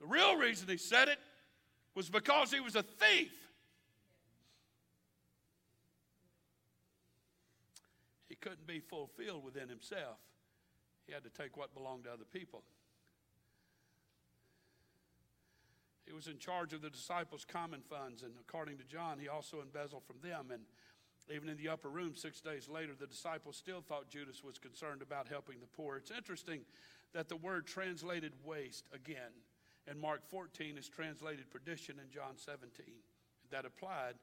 The 0.00 0.06
real 0.06 0.36
reason 0.36 0.68
he 0.68 0.76
said 0.76 1.08
it 1.08 1.18
was 1.94 2.08
because 2.08 2.52
he 2.52 2.60
was 2.60 2.76
a 2.76 2.82
thief 2.82 3.32
couldn't 8.40 8.66
be 8.66 8.80
fulfilled 8.80 9.44
within 9.44 9.68
himself. 9.68 10.18
He 11.06 11.12
had 11.12 11.24
to 11.24 11.30
take 11.30 11.56
what 11.56 11.74
belonged 11.74 12.04
to 12.04 12.12
other 12.12 12.24
people. 12.30 12.62
He 16.06 16.12
was 16.12 16.26
in 16.26 16.38
charge 16.38 16.72
of 16.72 16.82
the 16.82 16.90
disciples' 16.90 17.44
common 17.44 17.82
funds, 17.88 18.22
and 18.22 18.32
according 18.40 18.78
to 18.78 18.84
John, 18.84 19.18
he 19.18 19.28
also 19.28 19.60
embezzled 19.60 20.02
from 20.04 20.16
them. 20.28 20.50
And 20.52 20.62
even 21.32 21.48
in 21.48 21.56
the 21.56 21.68
upper 21.68 21.88
room, 21.88 22.14
six 22.16 22.40
days 22.40 22.68
later, 22.68 22.92
the 22.98 23.06
disciples 23.06 23.56
still 23.56 23.80
thought 23.80 24.08
Judas 24.08 24.42
was 24.42 24.58
concerned 24.58 25.02
about 25.02 25.28
helping 25.28 25.60
the 25.60 25.68
poor. 25.68 25.96
It's 25.96 26.10
interesting 26.10 26.62
that 27.12 27.28
the 27.28 27.36
word 27.36 27.66
translated 27.66 28.32
waste 28.44 28.86
again 28.92 29.32
in 29.88 30.00
Mark 30.00 30.28
14 30.28 30.76
is 30.78 30.88
translated 30.88 31.50
perdition 31.50 31.96
in 32.02 32.10
John 32.10 32.36
17. 32.36 32.84
That 33.50 33.64
applied 33.64 34.14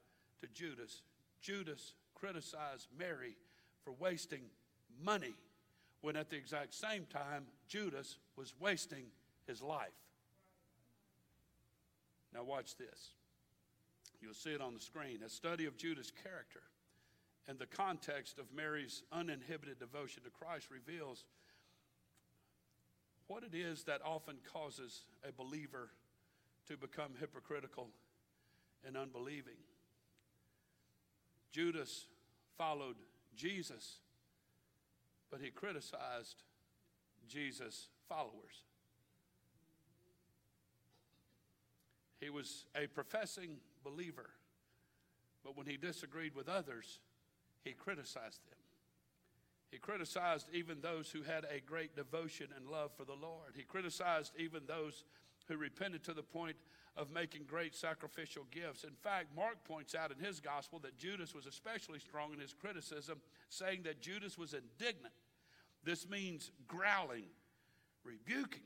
to 0.42 0.48
Judas. 0.54 1.04
Judas 1.42 1.94
criticized 2.16 2.88
Mary 2.98 3.38
for 3.88 3.94
wasting 4.04 4.42
money 5.02 5.34
when 6.02 6.18
at 6.18 6.30
the 6.30 6.36
exact 6.36 6.74
same 6.74 7.06
time 7.06 7.46
Judas 7.70 8.18
was 8.36 8.54
wasting 8.60 9.06
his 9.48 9.62
life. 9.62 9.96
Now, 12.34 12.44
watch 12.44 12.76
this. 12.76 13.12
You'll 14.22 14.34
see 14.34 14.50
it 14.50 14.60
on 14.60 14.74
the 14.74 14.82
screen. 14.82 15.20
A 15.26 15.30
study 15.30 15.66
of 15.68 15.78
Judas' 15.78 16.12
character 16.22 16.64
and 17.48 17.58
the 17.58 17.66
context 17.66 18.40
of 18.40 18.54
Mary's 18.54 19.04
uninhibited 19.14 19.80
devotion 19.80 20.22
to 20.24 20.32
Christ 20.32 20.68
reveals 20.70 21.24
what 23.28 23.44
it 23.44 23.56
is 23.56 23.84
that 23.84 24.02
often 24.04 24.36
causes 24.52 25.04
a 25.26 25.32
believer 25.32 25.92
to 26.68 26.76
become 26.76 27.12
hypocritical 27.22 27.88
and 28.86 28.98
unbelieving. 28.98 29.56
Judas 31.54 32.08
followed 32.58 32.98
Jesus, 33.38 34.00
but 35.32 35.40
he 35.40 35.50
criticized 35.50 36.44
Jesus' 37.28 37.88
followers. 38.10 38.66
He 42.20 42.30
was 42.30 42.66
a 42.76 42.88
professing 42.88 43.58
believer, 43.84 44.32
but 45.44 45.56
when 45.56 45.68
he 45.68 45.78
disagreed 45.78 46.36
with 46.36 46.50
others, 46.50 47.00
he 47.64 47.74
criticized 47.74 48.40
them. 48.48 48.58
He 49.70 49.78
criticized 49.78 50.48
even 50.54 50.82
those 50.82 51.12
who 51.12 51.22
had 51.22 51.46
a 51.46 51.60
great 51.60 51.96
devotion 51.96 52.48
and 52.56 52.68
love 52.68 52.92
for 52.98 53.06
the 53.06 53.14
Lord. 53.14 53.54
He 53.56 53.64
criticized 53.64 54.34
even 54.38 54.64
those 54.66 55.04
who 55.48 55.58
repented 55.58 56.04
to 56.06 56.14
the 56.14 56.24
point 56.24 56.56
of 56.98 57.12
making 57.12 57.44
great 57.48 57.76
sacrificial 57.76 58.44
gifts. 58.52 58.84
In 58.84 58.96
fact, 59.04 59.28
Mark 59.36 59.64
points 59.64 59.94
out 59.94 60.12
in 60.12 60.18
his 60.18 60.40
gospel 60.40 60.80
that 60.80 60.98
Judas 60.98 61.36
was 61.36 61.46
especially 61.46 62.00
strong 62.00 62.34
in 62.34 62.40
his 62.40 62.54
criticism, 62.54 63.22
saying 63.50 63.84
that 63.84 64.02
Judas 64.02 64.38
was 64.38 64.54
indignant. 64.54 65.14
This 65.84 66.10
means 66.10 66.52
growling, 66.68 67.26
rebuking. 68.04 68.64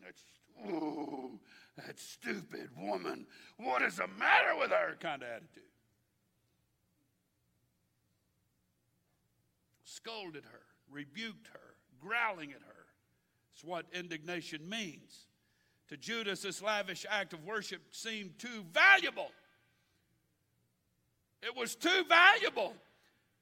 That 1.78 2.00
stupid 2.00 2.70
woman, 2.78 3.28
what 3.58 3.82
is 3.82 3.98
the 3.98 4.08
matter 4.08 4.58
with 4.58 4.72
her 4.72 4.96
kind 5.00 5.24
of 5.24 5.30
attitude. 5.30 5.64
Scolded 9.84 10.46
her, 10.46 10.62
rebuked 10.90 11.48
her, 11.48 11.76
growling 12.00 12.52
at 12.52 12.62
her. 12.62 12.86
It's 13.54 13.64
what 13.64 13.86
indignation 13.94 14.68
means. 14.70 15.28
To 15.92 15.98
Judas, 15.98 16.42
this 16.42 16.62
lavish 16.62 17.06
act 17.10 17.34
of 17.34 17.46
worship 17.46 17.82
seemed 17.92 18.40
too 18.40 18.64
valuable. 18.72 19.30
It 21.44 21.54
was 21.54 21.76
too 21.76 22.06
valuable 22.08 22.74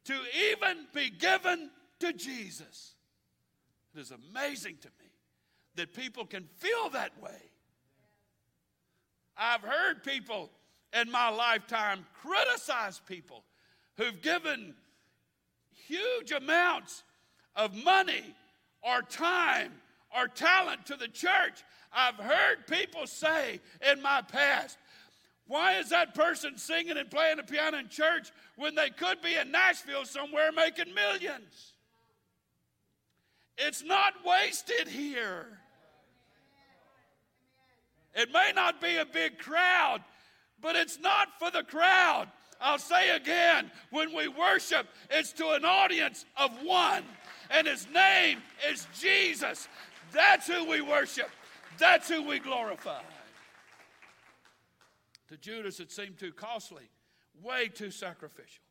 to 0.05 0.15
even 0.51 0.87
be 0.91 1.11
given 1.11 1.69
to 1.99 2.11
Jesus. 2.11 2.95
It 3.93 3.99
is 3.99 4.11
amazing 4.11 4.77
to 4.81 4.87
me 4.99 5.11
that 5.75 5.93
people 5.93 6.25
can 6.25 6.45
feel 6.57 6.89
that 6.89 7.11
way. 7.21 7.39
I've 9.37 9.61
heard 9.61 10.03
people 10.03 10.49
in 10.99 11.11
my 11.11 11.29
lifetime 11.29 12.03
criticize 12.19 12.99
people 13.07 13.43
who've 13.95 14.23
given 14.23 14.73
huge 15.85 16.31
amounts 16.31 17.03
of 17.55 17.75
money 17.75 18.35
or 18.81 19.03
time 19.03 19.73
or 20.17 20.27
talent 20.27 20.87
to 20.87 20.95
the 20.95 21.07
church. 21.07 21.63
I've 21.91 22.15
heard 22.15 22.67
people 22.67 23.07
say 23.07 23.59
in 23.91 24.01
my 24.01 24.21
past, 24.21 24.77
why 25.47 25.79
is 25.79 25.89
that 25.89 26.13
person 26.13 26.57
singing 26.57 26.97
and 26.97 27.09
playing 27.09 27.37
the 27.37 27.43
piano 27.43 27.77
in 27.79 27.89
church 27.89 28.31
when 28.55 28.75
they 28.75 28.91
could 28.91 29.21
be 29.21 29.35
in 29.35 29.51
Nashville 29.51 30.05
somewhere 30.05 30.51
making 30.51 30.93
millions? 30.93 31.73
It's 33.57 33.83
not 33.83 34.13
wasted 34.23 34.87
here. 34.87 35.47
It 38.13 38.31
may 38.31 38.51
not 38.55 38.79
be 38.79 38.97
a 38.97 39.05
big 39.05 39.39
crowd, 39.39 40.03
but 40.61 40.75
it's 40.75 40.99
not 40.99 41.27
for 41.39 41.51
the 41.51 41.63
crowd. 41.63 42.27
I'll 42.61 42.77
say 42.77 43.15
again 43.15 43.71
when 43.91 44.15
we 44.15 44.27
worship, 44.27 44.87
it's 45.09 45.31
to 45.33 45.49
an 45.49 45.65
audience 45.65 46.25
of 46.37 46.51
one, 46.63 47.03
and 47.49 47.65
his 47.65 47.87
name 47.93 48.39
is 48.69 48.87
Jesus. 48.99 49.67
That's 50.11 50.47
who 50.47 50.65
we 50.65 50.81
worship, 50.81 51.29
that's 51.79 52.09
who 52.09 52.23
we 52.23 52.39
glorify. 52.39 53.01
To 55.29 55.37
Judas, 55.37 55.79
it 55.79 55.91
seemed 55.91 56.17
too 56.17 56.31
costly, 56.31 56.89
way 57.41 57.67
too 57.67 57.91
sacrificial, 57.91 58.63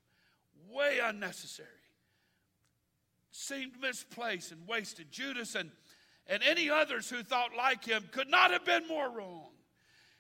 way 0.71 0.99
unnecessary, 1.03 1.68
seemed 3.31 3.81
misplaced 3.81 4.53
and 4.53 4.66
wasted. 4.66 5.11
Judas 5.11 5.55
and 5.55 5.71
and 6.29 6.42
any 6.42 6.68
others 6.68 7.09
who 7.09 7.23
thought 7.23 7.57
like 7.57 7.85
him 7.85 8.05
could 8.12 8.29
not 8.29 8.51
have 8.51 8.64
been 8.64 8.87
more 8.87 9.11
wrong. 9.11 9.49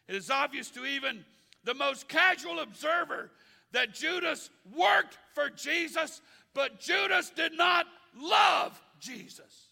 It 0.08 0.14
is 0.14 0.30
obvious 0.30 0.70
to 0.70 0.86
even 0.86 1.24
the 1.64 1.74
most 1.74 2.08
casual 2.08 2.60
observer 2.60 3.30
that 3.72 3.92
Judas 3.92 4.48
worked 4.74 5.18
for 5.34 5.50
Jesus, 5.50 6.22
but 6.54 6.80
Judas 6.80 7.30
did 7.30 7.52
not 7.52 7.86
love 8.18 8.80
Jesus. 8.98 9.67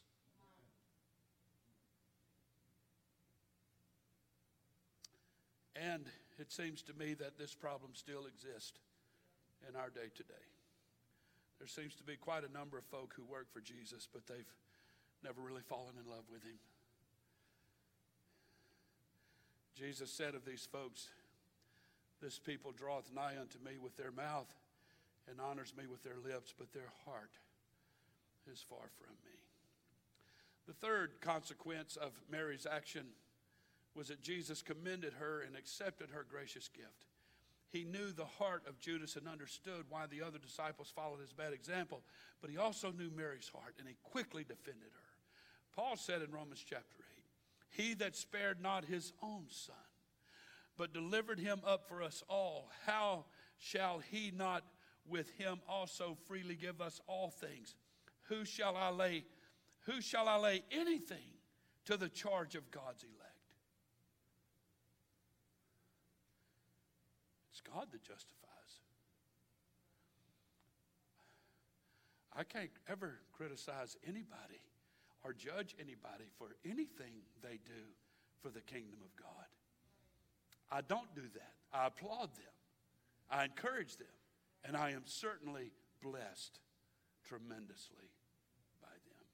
And 5.77 6.07
it 6.39 6.51
seems 6.51 6.83
to 6.83 6.95
me 6.95 7.15
that 7.15 7.39
this 7.39 7.55
problem 7.55 7.93
still 7.95 8.27
exists 8.27 8.79
in 9.69 9.77
our 9.77 9.91
day 9.91 10.09
today. 10.15 10.47
There 11.59 11.69
seems 11.69 11.95
to 11.97 12.05
be 12.05 12.17
quite 12.17 12.45
a 12.45 12.53
number 12.53 12.79
of 12.79 12.85
folk 12.85 13.15
who 13.17 13.25
work 13.25 13.53
for 13.53 13.61
Jesus, 13.61 14.09
but 14.13 14.27
they've 14.27 14.53
never 15.25 15.41
really 15.41 15.63
fallen 15.63 15.95
in 16.03 16.11
love 16.11 16.25
with 16.31 16.43
him. 16.43 16.59
Jesus 19.75 20.11
said 20.11 20.35
of 20.35 20.45
these 20.45 20.67
folks, 20.71 21.09
This 22.23 22.39
people 22.39 22.73
draweth 22.73 23.13
nigh 23.15 23.35
unto 23.41 23.59
me 23.59 23.79
with 23.83 23.97
their 23.97 24.13
mouth 24.13 24.53
and 25.29 25.41
honors 25.41 25.75
me 25.77 25.85
with 25.87 26.03
their 26.03 26.19
lips, 26.25 26.55
but 26.57 26.73
their 26.73 26.93
heart 27.05 27.33
is 28.51 28.65
far 28.69 28.89
from 28.99 29.15
me. 29.25 29.37
The 30.67 30.73
third 30.73 31.21
consequence 31.21 31.97
of 31.97 32.13
Mary's 32.31 32.67
action 32.71 33.07
was 33.97 34.09
that 34.09 34.23
Jesus 34.23 34.63
commended 34.63 35.15
her 35.15 35.43
and 35.47 35.57
accepted 35.57 36.11
her 36.11 36.27
gracious 36.29 36.69
gift. 36.69 37.07
He 37.69 37.85
knew 37.85 38.13
the 38.13 38.25
heart 38.25 38.63
of 38.69 38.79
Judas 38.79 39.17
and 39.17 39.27
understood 39.27 39.87
why 39.89 40.07
the 40.07 40.23
other 40.23 40.39
disciples 40.39 40.93
followed 40.95 41.21
his 41.21 41.33
bad 41.33 41.53
example, 41.53 42.03
but 42.41 42.51
he 42.51 42.59
also 42.59 42.93
knew 42.93 43.11
Mary's 43.11 43.51
heart 43.53 43.75
and 43.79 43.89
he 43.89 43.97
quickly 44.03 44.45
defended 44.45 44.91
her. 44.93 45.07
Paul 45.75 45.97
said 45.97 46.23
in 46.23 46.31
Romans 46.31 46.65
chapter 46.67 46.97
8, 47.77 47.83
He 47.83 47.95
that 47.95 48.17
spared 48.17 48.61
not 48.63 48.85
his 48.85 49.13
own 49.23 49.45
son, 49.49 49.75
but 50.77 50.95
delivered 50.95 51.41
him 51.41 51.61
up 51.67 51.89
for 51.89 52.03
us 52.03 52.23
all, 52.29 52.71
how 52.87 53.25
shall 53.59 53.99
he 53.99 54.33
not 54.35 54.63
with 55.09 55.31
him 55.33 55.61
also 55.69 56.17
freely 56.27 56.55
give 56.55 56.81
us 56.81 57.01
all 57.07 57.31
things? 57.31 57.75
Who 58.29 58.45
shall 58.45 58.77
I 58.77 58.91
lay 58.91 59.25
who 59.87 60.01
shall 60.01 60.29
I 60.29 60.37
lay 60.37 60.65
anything 60.73 61.31
to 61.85 61.97
the 61.97 62.09
charge 62.09 62.57
of 62.57 62.71
God's 62.73 63.05
elect? 63.05 63.27
It's 67.53 67.56
God 67.73 67.87
that 67.93 68.03
justifies. 68.03 68.81
I 72.35 72.45
can't 72.45 72.71
ever 72.89 73.19
criticize 73.33 73.97
anybody 74.07 74.61
or 75.25 75.33
judge 75.33 75.75
anybody 75.81 76.25
for 76.39 76.57
anything 76.65 77.25
they 77.43 77.59
do 77.65 77.83
for 78.43 78.51
the 78.51 78.61
kingdom 78.61 78.99
of 79.03 79.17
God. 79.17 79.47
I 80.71 80.83
don't 80.83 81.13
do 81.15 81.23
that. 81.35 81.53
I 81.73 81.87
applaud 81.87 82.35
them, 82.37 82.55
I 83.31 83.45
encourage 83.45 83.97
them, 83.97 84.07
and 84.65 84.77
I 84.77 84.91
am 84.91 85.03
certainly 85.05 85.73
blessed 86.03 86.61
tremendously 87.25 88.11
by 88.81 88.89
them. 88.89 89.27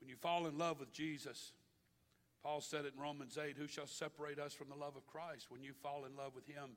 When 0.00 0.08
you 0.08 0.16
fall 0.16 0.46
in 0.46 0.58
love 0.58 0.78
with 0.78 0.92
Jesus, 0.92 1.52
Paul 2.42 2.60
said 2.60 2.84
it 2.84 2.94
in 2.96 3.02
Romans 3.02 3.38
8 3.38 3.56
Who 3.56 3.68
shall 3.68 3.86
separate 3.86 4.38
us 4.38 4.52
from 4.52 4.68
the 4.68 4.76
love 4.76 4.96
of 4.96 5.06
Christ? 5.06 5.46
When 5.48 5.62
you 5.62 5.72
fall 5.72 6.04
in 6.04 6.16
love 6.16 6.34
with 6.34 6.46
Him, 6.46 6.76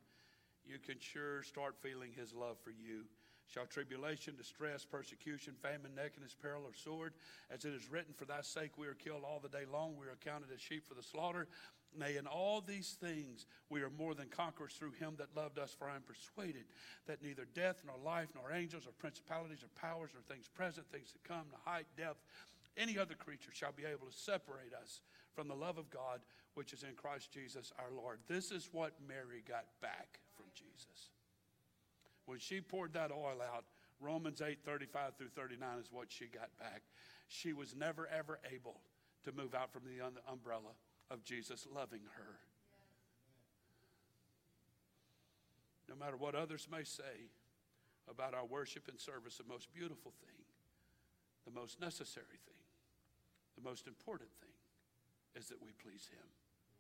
you 0.66 0.78
can 0.78 1.00
sure 1.00 1.44
start 1.44 1.76
feeling 1.82 2.12
His 2.16 2.34
love 2.34 2.58
for 2.64 2.72
you. 2.72 3.06
Shall 3.48 3.66
tribulation, 3.66 4.36
distress, 4.36 4.86
persecution, 4.86 5.54
famine, 5.62 5.94
nakedness, 5.96 6.36
peril, 6.40 6.64
or 6.66 6.74
sword? 6.74 7.14
As 7.52 7.64
it 7.64 7.74
is 7.74 7.92
written, 7.92 8.14
For 8.14 8.26
thy 8.26 8.42
sake 8.42 8.78
we 8.78 8.88
are 8.88 8.96
killed 8.96 9.24
all 9.24 9.40
the 9.40 9.50
day 9.50 9.66
long, 9.72 9.96
we 10.00 10.08
are 10.08 10.18
counted 10.24 10.50
as 10.54 10.62
sheep 10.62 10.88
for 10.88 10.96
the 10.96 11.04
slaughter. 11.04 11.48
Nay, 11.98 12.18
in 12.18 12.28
all 12.28 12.62
these 12.62 12.98
things 13.00 13.46
we 13.70 13.82
are 13.82 13.90
more 13.90 14.16
than 14.16 14.28
conquerors 14.28 14.74
through 14.74 14.92
him 14.92 15.14
that 15.18 15.36
loved 15.36 15.58
us, 15.58 15.76
for 15.78 15.88
I 15.88 15.96
am 15.96 16.02
persuaded 16.02 16.66
that 17.08 17.24
neither 17.24 17.48
death, 17.54 17.84
nor 17.86 17.96
life, 18.04 18.30
nor 18.36 18.52
angels, 18.52 18.86
or 18.86 18.92
principalities, 18.92 19.64
or 19.64 19.70
powers, 19.80 20.12
or 20.14 20.22
things 20.22 20.48
present, 20.48 20.88
things 20.92 21.12
to 21.12 21.20
come, 21.28 21.46
the 21.52 21.70
height, 21.70 21.86
depth, 21.96 22.20
any 22.78 22.98
other 22.98 23.14
creature 23.14 23.52
shall 23.54 23.72
be 23.72 23.86
able 23.86 24.08
to 24.08 24.18
separate 24.18 24.74
us 24.74 25.00
from 25.36 25.48
the 25.48 25.56
love 25.56 25.78
of 25.78 25.90
God 25.90 26.22
which 26.56 26.72
is 26.72 26.84
in 26.84 26.96
Christ 26.96 27.32
Jesus 27.32 27.72
our 27.78 27.92
Lord. 27.96 28.20
This 28.28 28.50
is 28.50 28.70
what 28.72 28.94
Mary 29.08 29.44
got 29.48 29.66
back 29.82 30.20
from 30.36 30.46
Jesus. 30.56 31.12
When 32.26 32.40
she 32.40 32.62
poured 32.62 32.94
that 32.94 33.12
oil 33.12 33.42
out, 33.42 33.66
Romans 34.00 34.42
8 34.42 34.60
35 34.66 35.16
through 35.18 35.30
39 35.36 35.80
is 35.80 35.92
what 35.92 36.08
she 36.10 36.26
got 36.26 36.58
back. 36.58 36.82
She 37.28 37.54
was 37.54 37.76
never, 37.76 38.08
ever 38.08 38.40
able 38.52 38.80
to 39.24 39.32
move 39.32 39.54
out 39.54 39.72
from 39.72 39.84
the 39.84 40.04
umbrella 40.32 40.74
of 41.12 41.24
Jesus 41.24 41.68
loving 41.74 42.02
her. 42.16 42.40
No 45.90 45.96
matter 45.96 46.18
what 46.18 46.36
others 46.36 46.68
may 46.72 46.84
say 46.84 47.30
about 48.10 48.34
our 48.34 48.46
worship 48.46 48.88
and 48.88 49.00
service, 49.00 49.38
the 49.38 49.52
most 49.52 49.74
beautiful 49.74 50.12
thing, 50.22 50.46
the 51.46 51.60
most 51.60 51.80
necessary 51.80 52.40
thing, 52.46 52.62
the 53.56 53.68
most 53.68 53.88
important 53.88 54.30
thing 54.42 54.55
is 55.36 55.48
that 55.48 55.62
we 55.62 55.72
please 55.84 56.08
Him. 56.12 56.28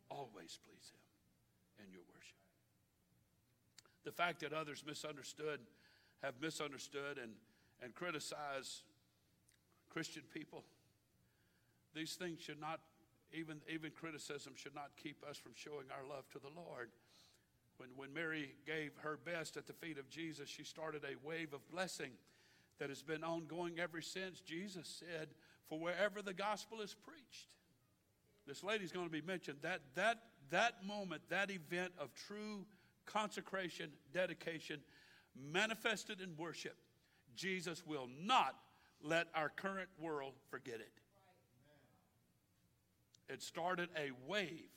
Always 0.10 0.60
please 0.64 0.91
Him 0.91 1.86
in 1.86 1.91
your 1.91 2.03
worship 2.14 2.36
the 4.06 4.12
fact 4.12 4.39
that 4.41 4.53
others 4.53 4.84
misunderstood, 4.88 5.60
have 6.22 6.36
misunderstood 6.41 7.18
and, 7.22 7.32
and 7.84 7.93
criticize 7.93 8.84
Christian 9.89 10.22
people, 10.34 10.64
these 11.93 12.14
things 12.14 12.39
should 12.39 12.62
not, 12.62 12.80
even, 13.34 13.58
even 13.68 13.91
criticism 13.91 14.53
should 14.56 14.76
not 14.76 14.91
keep 15.01 15.24
us 15.28 15.38
from 15.38 15.53
showing 15.56 15.88
our 15.91 16.08
love 16.08 16.30
to 16.32 16.39
the 16.39 16.49
Lord. 16.56 16.89
When, 17.78 17.89
when 17.97 18.14
Mary 18.14 18.51
gave 18.66 18.91
her 19.01 19.18
best 19.26 19.58
at 19.58 19.68
the 19.68 19.74
feet 19.74 19.97
of 19.97 20.10
Jesus, 20.10 20.47
she 20.47 20.64
started 20.64 21.03
a 21.03 21.28
wave 21.28 21.53
of 21.53 21.68
blessing 21.72 22.12
that 22.80 22.89
has 22.89 23.01
been 23.01 23.24
ongoing 23.24 23.80
ever 23.80 24.01
since. 24.01 24.39
Jesus 24.39 24.88
said, 24.99 25.30
For 25.68 25.80
wherever 25.80 26.22
the 26.22 26.34
gospel 26.34 26.82
is 26.82 26.93
preached, 26.93 27.47
this 28.48 28.64
lady's 28.64 28.91
going 28.91 29.06
to 29.06 29.12
be 29.12 29.22
mentioned. 29.22 29.58
That, 29.62 29.82
that, 29.96 30.20
that 30.52 30.86
moment, 30.86 31.22
that 31.30 31.50
event 31.52 31.93
of 32.00 32.14
true 32.14 32.66
consecration, 33.06 33.89
dedication, 34.14 34.80
manifested 35.52 36.22
in 36.22 36.36
worship, 36.38 36.76
Jesus 37.36 37.84
will 37.86 38.08
not 38.24 38.56
let 39.02 39.28
our 39.36 39.50
current 39.50 39.89
world 40.00 40.34
forget 40.50 40.76
it. 40.76 40.91
it 43.28 43.41
started 43.41 43.89
a 43.98 44.12
wave 44.28 44.70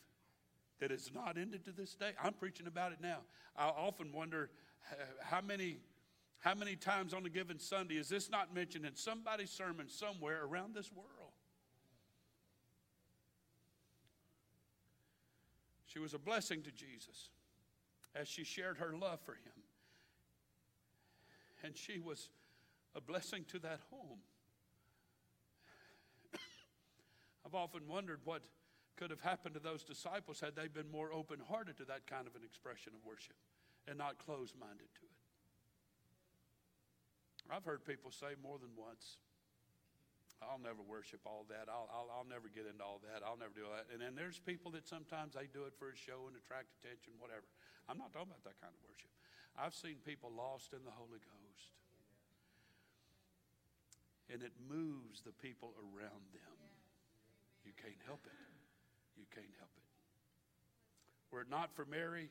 that 0.81 0.91
has 0.91 1.11
not 1.15 1.37
ended 1.37 1.65
to 1.65 1.73
this 1.73 1.95
day. 1.95 2.13
I'm 2.23 2.33
preaching 2.33 2.67
about 2.67 2.93
it 2.93 2.99
now. 3.01 3.19
I 3.57 3.69
often 3.69 4.13
wonder 4.13 4.51
how 5.21 5.41
many 5.41 5.79
how 6.41 6.55
many 6.55 6.77
times 6.77 7.15
on 7.15 7.27
a 7.27 7.29
given 7.29 7.59
Sunday 7.59 7.97
is 7.97 8.09
this 8.09 8.31
not 8.31 8.55
mentioned 8.55 8.87
in 8.87 8.95
somebody's 8.95 9.51
sermon 9.51 9.89
somewhere 9.89 10.45
around 10.45 10.73
this 10.73 10.93
world? 10.93 11.18
She 15.89 15.99
was 15.99 16.15
a 16.15 16.19
blessing 16.19 16.63
to 16.63 16.71
Jesus 16.71 17.31
as 18.15 18.29
she 18.29 18.45
shared 18.45 18.79
her 18.79 18.95
love 18.95 19.21
for 19.25 19.33
him. 19.33 19.65
And 21.65 21.77
she 21.77 21.99
was 21.99 22.29
a 22.95 23.01
blessing 23.01 23.45
to 23.49 23.59
that 23.61 23.81
home. 23.91 24.21
I've 27.47 27.55
often 27.55 27.89
wondered 27.89 28.21
what 28.25 28.43
could 28.97 29.11
have 29.11 29.21
happened 29.21 29.55
to 29.55 29.61
those 29.61 29.83
disciples 29.83 30.41
had 30.41 30.55
they 30.55 30.69
been 30.69 30.91
more 30.91 31.13
open 31.13 31.39
hearted 31.49 31.77
to 31.79 31.85
that 31.87 32.07
kind 32.07 32.27
of 32.27 32.35
an 32.37 32.43
expression 32.45 32.93
of 32.95 33.05
worship 33.05 33.37
and 33.87 33.97
not 33.97 34.19
closed 34.19 34.55
minded 34.59 34.89
to 34.95 35.03
it. 35.03 35.19
I've 37.51 37.65
heard 37.65 37.85
people 37.85 38.11
say 38.11 38.35
more 38.43 38.59
than 38.59 38.71
once, 38.77 39.17
I'll 40.39 40.63
never 40.63 40.83
worship 40.87 41.23
all 41.27 41.43
that. 41.51 41.67
I'll, 41.67 41.91
I'll, 41.91 42.09
I'll 42.15 42.29
never 42.31 42.47
get 42.47 42.71
into 42.71 42.83
all 42.87 43.03
that. 43.03 43.27
I'll 43.27 43.39
never 43.39 43.55
do 43.55 43.67
that. 43.67 43.91
And 43.91 43.99
then 43.99 44.15
there's 44.15 44.39
people 44.39 44.71
that 44.79 44.87
sometimes 44.87 45.35
they 45.35 45.51
do 45.51 45.67
it 45.67 45.75
for 45.75 45.91
a 45.91 45.99
show 45.99 46.31
and 46.31 46.39
attract 46.39 46.71
attention, 46.79 47.19
whatever. 47.19 47.43
I'm 47.91 47.99
not 47.99 48.15
talking 48.15 48.31
about 48.31 48.47
that 48.47 48.59
kind 48.63 48.71
of 48.71 48.81
worship. 48.87 49.11
I've 49.59 49.75
seen 49.75 49.99
people 50.07 50.31
lost 50.31 50.71
in 50.71 50.87
the 50.87 50.95
Holy 50.95 51.19
Ghost. 51.19 51.75
And 54.31 54.45
it 54.45 54.53
moves 54.71 55.25
the 55.27 55.35
people 55.43 55.75
around 55.81 56.27
them. 56.31 56.59
You 57.65 57.73
can't 57.75 57.99
help 58.07 58.23
it. 58.29 58.39
You 59.19 59.27
can't 59.35 59.57
help 59.59 59.73
it. 59.75 59.89
Were 61.33 61.43
it 61.43 61.51
not 61.51 61.75
for 61.75 61.85
Mary, 61.85 62.31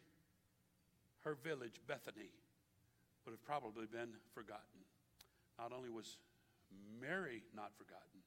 her 1.27 1.35
village, 1.35 1.81
Bethany, 1.87 2.31
would 3.25 3.35
have 3.35 3.43
probably 3.43 3.85
been 3.85 4.15
forgotten. 4.33 4.81
Not 5.59 5.73
only 5.75 5.89
was 5.89 6.17
Mary 6.99 7.43
not 7.55 7.71
forgotten, 7.77 8.21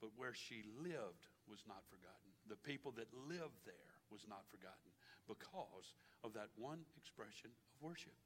but 0.00 0.10
where 0.16 0.34
she 0.34 0.64
lived 0.82 1.28
was 1.48 1.62
not 1.66 1.82
forgotten. 1.88 2.30
The 2.48 2.56
people 2.56 2.92
that 2.96 3.08
lived 3.28 3.62
there 3.64 3.94
was 4.10 4.26
not 4.28 4.44
forgotten 4.50 4.90
because 5.28 5.94
of 6.24 6.34
that 6.34 6.48
one 6.56 6.80
expression 6.96 7.50
of 7.50 7.88
worship. 7.88 8.16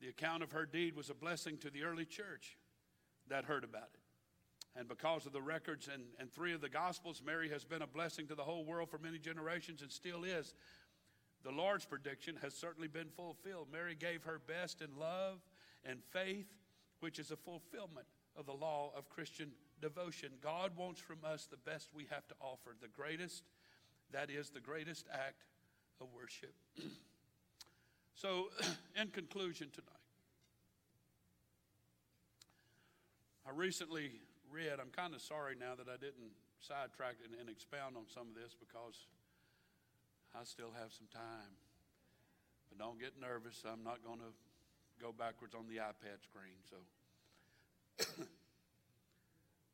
The 0.00 0.08
account 0.08 0.42
of 0.42 0.52
her 0.52 0.66
deed 0.66 0.94
was 0.94 1.10
a 1.10 1.14
blessing 1.14 1.58
to 1.58 1.70
the 1.70 1.82
early 1.82 2.04
church 2.04 2.58
that 3.28 3.44
heard 3.44 3.64
about 3.64 3.90
it. 3.94 4.00
And 4.78 4.88
because 4.88 5.24
of 5.24 5.32
the 5.32 5.40
records 5.40 5.88
and, 5.92 6.02
and 6.20 6.30
three 6.30 6.52
of 6.52 6.60
the 6.60 6.68
Gospels, 6.68 7.22
Mary 7.24 7.48
has 7.48 7.64
been 7.64 7.80
a 7.80 7.86
blessing 7.86 8.26
to 8.26 8.34
the 8.34 8.42
whole 8.42 8.64
world 8.64 8.90
for 8.90 8.98
many 8.98 9.18
generations 9.18 9.80
and 9.80 9.90
still 9.90 10.22
is. 10.22 10.54
The 11.46 11.52
Lord's 11.52 11.84
prediction 11.84 12.34
has 12.42 12.54
certainly 12.54 12.88
been 12.88 13.06
fulfilled. 13.16 13.68
Mary 13.72 13.94
gave 13.94 14.24
her 14.24 14.40
best 14.48 14.82
in 14.82 14.88
love 14.98 15.38
and 15.84 16.00
faith, 16.10 16.48
which 16.98 17.20
is 17.20 17.30
a 17.30 17.36
fulfillment 17.36 18.08
of 18.36 18.46
the 18.46 18.52
law 18.52 18.90
of 18.96 19.08
Christian 19.08 19.52
devotion. 19.80 20.30
God 20.42 20.72
wants 20.76 21.00
from 21.00 21.18
us 21.24 21.46
the 21.46 21.56
best 21.56 21.90
we 21.94 22.08
have 22.10 22.26
to 22.26 22.34
offer, 22.40 22.74
the 22.82 22.88
greatest, 22.88 23.44
that 24.10 24.28
is, 24.28 24.50
the 24.50 24.58
greatest 24.58 25.06
act 25.12 25.44
of 26.00 26.08
worship. 26.12 26.52
so, 28.16 28.48
in 29.00 29.06
conclusion 29.10 29.68
tonight, 29.72 29.92
I 33.46 33.50
recently 33.54 34.10
read, 34.50 34.80
I'm 34.80 34.90
kind 34.90 35.14
of 35.14 35.22
sorry 35.22 35.54
now 35.54 35.76
that 35.76 35.86
I 35.88 35.96
didn't 35.96 36.34
sidetrack 36.58 37.18
and, 37.24 37.38
and 37.38 37.48
expound 37.48 37.96
on 37.96 38.02
some 38.12 38.26
of 38.26 38.34
this 38.34 38.56
because 38.58 39.06
I 40.38 40.44
still 40.44 40.72
have 40.78 40.92
some 40.92 41.06
time. 41.12 41.56
But 42.68 42.78
don't 42.78 43.00
get 43.00 43.12
nervous. 43.20 43.62
I'm 43.64 43.82
not 43.82 44.04
going 44.04 44.18
to 44.18 44.32
go 45.00 45.12
backwards 45.12 45.54
on 45.54 45.66
the 45.66 45.76
iPad 45.76 46.22
screen. 46.22 46.60
So, 46.68 46.76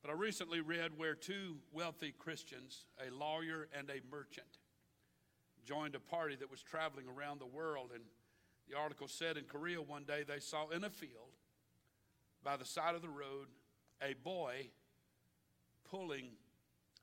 but 0.02 0.10
I 0.10 0.14
recently 0.14 0.60
read 0.60 0.92
where 0.96 1.14
two 1.14 1.56
wealthy 1.72 2.14
Christians, 2.16 2.84
a 3.00 3.12
lawyer 3.12 3.68
and 3.76 3.90
a 3.90 4.00
merchant, 4.10 4.58
joined 5.64 5.96
a 5.96 6.00
party 6.00 6.36
that 6.36 6.50
was 6.50 6.62
traveling 6.62 7.06
around 7.08 7.40
the 7.40 7.46
world. 7.46 7.90
And 7.92 8.04
the 8.68 8.76
article 8.76 9.08
said 9.08 9.36
in 9.36 9.44
Korea 9.44 9.82
one 9.82 10.04
day 10.04 10.24
they 10.26 10.38
saw 10.38 10.68
in 10.68 10.84
a 10.84 10.90
field 10.90 11.36
by 12.44 12.56
the 12.56 12.64
side 12.64 12.94
of 12.94 13.02
the 13.02 13.08
road 13.08 13.48
a 14.00 14.14
boy 14.22 14.68
pulling 15.90 16.30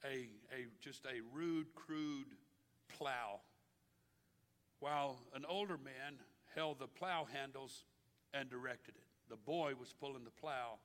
a, 0.05 0.29
a 0.53 0.67
just 0.81 1.05
a 1.05 1.19
rude, 1.33 1.67
crude 1.75 2.27
plow, 2.97 3.41
while 4.79 5.17
an 5.35 5.45
older 5.47 5.77
man 5.77 6.19
held 6.55 6.79
the 6.79 6.87
plow 6.87 7.27
handles 7.31 7.83
and 8.33 8.49
directed 8.49 8.95
it. 8.95 9.03
The 9.29 9.37
boy 9.37 9.73
was 9.79 9.93
pulling 9.93 10.23
the 10.23 10.31
plow, 10.31 10.79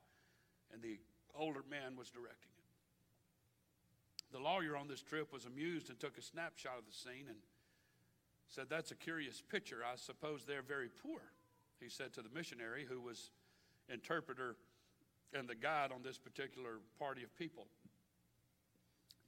and 0.71 0.81
the 0.81 0.99
older 1.35 1.61
man 1.69 1.95
was 1.97 2.09
directing 2.09 2.51
it. 2.57 2.63
The 4.31 4.39
lawyer 4.39 4.75
on 4.75 4.87
this 4.87 5.01
trip 5.01 5.31
was 5.31 5.45
amused 5.45 5.89
and 5.89 5.99
took 5.99 6.17
a 6.17 6.21
snapshot 6.21 6.77
of 6.77 6.85
the 6.85 6.93
scene 6.93 7.25
and 7.27 7.37
said, 8.47 8.65
That's 8.69 8.91
a 8.91 8.95
curious 8.95 9.41
picture. 9.41 9.79
I 9.85 9.95
suppose 9.95 10.43
they're 10.45 10.61
very 10.61 10.89
poor, 10.89 11.21
he 11.79 11.89
said 11.89 12.13
to 12.13 12.21
the 12.21 12.29
missionary 12.33 12.85
who 12.87 13.01
was 13.01 13.31
interpreter 13.89 14.55
and 15.33 15.47
the 15.47 15.55
guide 15.55 15.91
on 15.91 16.01
this 16.03 16.17
particular 16.17 16.79
party 16.99 17.23
of 17.23 17.35
people. 17.37 17.67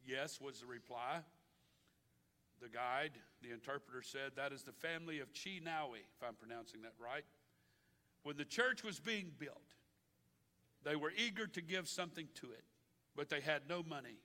Yes, 0.06 0.40
was 0.40 0.62
the 0.62 0.66
reply. 0.66 1.20
The 2.62 2.70
guide, 2.70 3.12
the 3.42 3.52
interpreter 3.52 4.02
said, 4.02 4.32
That 4.36 4.52
is 4.52 4.64
the 4.64 4.72
family 4.72 5.20
of 5.20 5.28
Chi 5.34 5.60
if 5.62 6.28
I'm 6.28 6.36
pronouncing 6.36 6.82
that 6.82 6.94
right. 7.00 7.24
When 8.24 8.38
the 8.38 8.46
church 8.46 8.84
was 8.84 9.00
being 9.00 9.32
built, 9.38 9.76
they 10.84 10.96
were 10.96 11.12
eager 11.16 11.48
to 11.48 11.62
give 11.62 11.88
something 11.88 12.28
to 12.36 12.48
it, 12.48 12.64
but 13.16 13.30
they 13.30 13.42
had 13.42 13.64
no 13.70 13.84
money. 13.84 14.20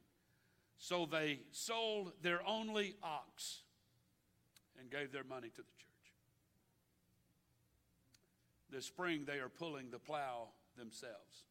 So 0.79 1.07
they 1.07 1.41
sold 1.51 2.13
their 2.23 2.41
only 2.47 2.95
ox 3.03 3.63
and 4.79 4.91
gave 4.91 5.13
their 5.13 5.25
money 5.25 5.49
to 5.49 5.57
the 5.57 5.63
church. 5.63 5.93
This 8.71 8.87
spring, 8.87 9.25
they 9.27 9.39
are 9.39 9.49
pulling 9.49 9.91
the 9.91 9.99
plow 9.99 10.49
themselves. 10.77 11.45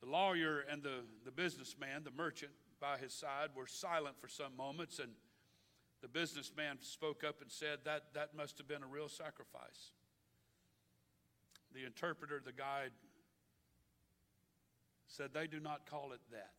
The 0.00 0.08
lawyer 0.08 0.64
and 0.70 0.82
the, 0.82 1.04
the 1.24 1.30
businessman, 1.30 2.04
the 2.04 2.10
merchant 2.10 2.52
by 2.80 2.98
his 2.98 3.12
side, 3.12 3.50
were 3.56 3.66
silent 3.66 4.16
for 4.20 4.28
some 4.28 4.56
moments, 4.56 4.98
and 4.98 5.12
the 6.00 6.08
businessman 6.08 6.78
spoke 6.80 7.24
up 7.24 7.40
and 7.40 7.50
said, 7.50 7.78
That, 7.84 8.14
that 8.14 8.34
must 8.36 8.58
have 8.58 8.68
been 8.68 8.82
a 8.82 8.86
real 8.86 9.08
sacrifice. 9.08 9.92
The 11.74 11.84
interpreter, 11.84 12.40
the 12.44 12.52
guide, 12.52 12.92
said, 15.06 15.30
They 15.34 15.46
do 15.46 15.60
not 15.60 15.90
call 15.90 16.12
it 16.12 16.20
that. 16.30 16.52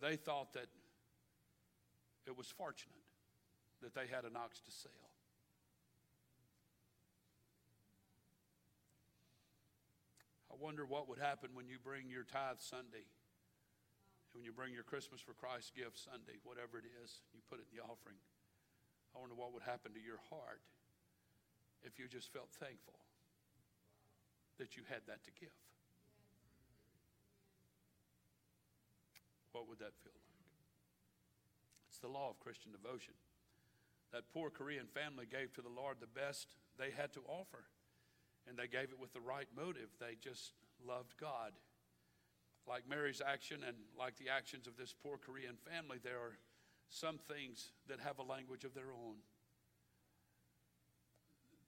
They 0.00 0.16
thought 0.16 0.52
that 0.54 0.66
it 2.26 2.36
was 2.36 2.48
fortunate 2.48 2.96
that 3.82 3.94
they 3.94 4.06
had 4.12 4.24
an 4.24 4.36
ox 4.36 4.60
to 4.60 4.70
sell. 4.70 4.90
I 10.50 10.54
wonder 10.60 10.84
what 10.84 11.08
would 11.08 11.18
happen 11.18 11.50
when 11.54 11.66
you 11.66 11.78
bring 11.82 12.10
your 12.10 12.24
tithe 12.24 12.58
Sunday 12.58 13.04
when 14.32 14.44
you 14.44 14.52
bring 14.52 14.72
your 14.72 14.84
Christmas 14.84 15.20
for 15.20 15.36
Christ 15.36 15.76
gift 15.76 16.00
Sunday, 16.00 16.40
whatever 16.44 16.80
it 16.80 16.88
is, 17.04 17.20
you 17.36 17.40
put 17.48 17.60
it 17.60 17.68
in 17.68 17.76
the 17.76 17.84
offering. 17.84 18.16
I 19.12 19.20
wonder 19.20 19.36
what 19.36 19.52
would 19.52 19.62
happen 19.62 19.92
to 19.92 20.00
your 20.00 20.20
heart 20.32 20.64
if 21.84 22.00
you 22.00 22.08
just 22.08 22.32
felt 22.32 22.48
thankful 22.56 22.96
that 24.56 24.76
you 24.76 24.82
had 24.88 25.04
that 25.06 25.24
to 25.24 25.32
give. 25.36 25.52
What 29.52 29.68
would 29.68 29.78
that 29.84 29.92
feel 30.00 30.16
like? 30.16 30.40
It's 31.92 32.00
the 32.00 32.08
law 32.08 32.32
of 32.32 32.40
Christian 32.40 32.72
devotion. 32.72 33.12
That 34.12 34.32
poor 34.32 34.48
Korean 34.48 34.88
family 34.88 35.28
gave 35.28 35.52
to 35.54 35.62
the 35.62 35.72
Lord 35.72 35.96
the 36.00 36.08
best 36.08 36.56
they 36.78 36.88
had 36.88 37.12
to 37.14 37.20
offer, 37.28 37.68
and 38.48 38.56
they 38.56 38.68
gave 38.68 38.88
it 38.88 39.00
with 39.00 39.12
the 39.12 39.20
right 39.20 39.48
motive. 39.56 39.92
They 40.00 40.16
just 40.20 40.56
loved 40.80 41.16
God 41.20 41.52
like 42.68 42.88
Mary's 42.88 43.22
action 43.24 43.60
and 43.66 43.76
like 43.98 44.16
the 44.16 44.28
actions 44.28 44.66
of 44.66 44.76
this 44.76 44.94
poor 45.02 45.18
Korean 45.18 45.56
family, 45.70 45.98
there 46.02 46.18
are 46.18 46.38
some 46.88 47.18
things 47.18 47.72
that 47.88 48.00
have 48.00 48.18
a 48.18 48.22
language 48.22 48.64
of 48.64 48.74
their 48.74 48.92
own. 48.92 49.16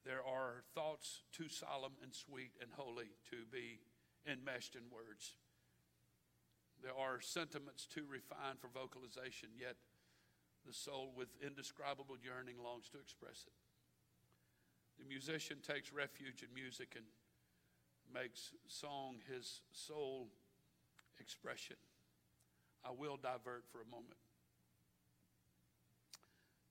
There 0.04 0.22
are 0.22 0.62
thoughts 0.74 1.22
too 1.32 1.48
solemn 1.48 1.96
and 2.02 2.14
sweet 2.14 2.52
and 2.60 2.70
holy 2.76 3.16
to 3.30 3.36
be 3.50 3.80
enmeshed 4.26 4.76
in 4.76 4.82
words. 4.92 5.34
There 6.82 6.92
are 6.92 7.20
sentiments 7.20 7.86
too 7.86 8.04
refined 8.04 8.60
for 8.60 8.68
vocalization, 8.68 9.48
yet 9.58 9.76
the 10.66 10.74
soul 10.74 11.12
with 11.16 11.28
indescribable 11.40 12.16
yearning 12.22 12.56
longs 12.62 12.90
to 12.90 12.98
express 12.98 13.44
it. 13.46 13.56
The 14.98 15.08
musician 15.08 15.58
takes 15.66 15.92
refuge 15.92 16.44
in 16.44 16.52
music 16.54 16.94
and 16.96 17.04
makes 18.12 18.52
song 18.68 19.16
his 19.26 19.62
sole 19.72 20.28
expression. 21.20 21.76
I 22.84 22.92
will 22.92 23.16
divert 23.16 23.64
for 23.72 23.80
a 23.80 23.88
moment. 23.88 24.20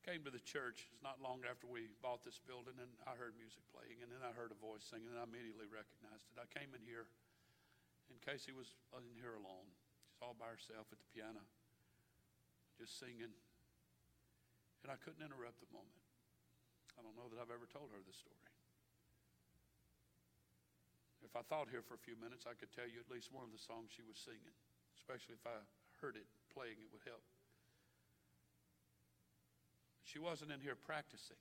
Came 0.03 0.27
to 0.27 0.35
the 0.35 0.43
church. 0.43 0.91
It's 0.91 0.99
not 0.99 1.23
long 1.23 1.47
after 1.47 1.63
we 1.63 1.87
bought 2.03 2.27
this 2.27 2.35
building, 2.43 2.75
and 2.75 2.91
I 3.07 3.15
heard 3.15 3.39
music 3.39 3.63
playing, 3.71 4.03
and 4.03 4.11
then 4.11 4.19
I 4.19 4.35
heard 4.35 4.51
a 4.51 4.59
voice 4.59 4.83
singing, 4.83 5.07
and 5.07 5.15
I 5.15 5.23
immediately 5.23 5.71
recognized 5.71 6.27
it. 6.27 6.35
I 6.35 6.47
came 6.51 6.75
in 6.75 6.83
here, 6.83 7.07
and 8.11 8.19
Casey 8.19 8.51
was 8.51 8.67
in 8.99 9.15
here 9.15 9.39
alone. 9.39 9.71
She's 10.11 10.19
all 10.19 10.35
by 10.35 10.51
herself 10.51 10.91
at 10.91 10.99
the 10.99 11.07
piano, 11.15 11.39
just 12.75 12.99
singing, 12.99 13.31
and 14.83 14.89
I 14.91 14.99
couldn't 14.99 15.23
interrupt 15.23 15.63
the 15.63 15.71
moment. 15.71 16.03
I 16.99 17.01
don't 17.01 17.15
know 17.15 17.31
that 17.31 17.39
I've 17.39 17.55
ever 17.55 17.65
told 17.71 17.95
her 17.95 18.03
this 18.03 18.19
story. 18.19 18.43
If 21.23 21.39
I 21.39 21.43
thought 21.47 21.71
here 21.71 21.81
for 21.81 21.95
a 21.95 22.03
few 22.03 22.19
minutes, 22.19 22.43
I 22.43 22.53
could 22.53 22.69
tell 22.75 22.85
you 22.85 22.99
at 22.99 23.07
least 23.07 23.31
one 23.31 23.47
of 23.47 23.55
the 23.55 23.61
songs 23.61 23.95
she 23.95 24.03
was 24.03 24.19
singing, 24.19 24.53
especially 24.99 25.39
if 25.39 25.45
I 25.47 25.55
heard 26.03 26.19
it 26.19 26.27
playing, 26.51 26.83
it 26.83 26.91
would 26.91 27.07
help. 27.07 27.23
She 30.03 30.19
wasn't 30.19 30.51
in 30.51 30.59
here 30.59 30.75
practicing. 30.77 31.39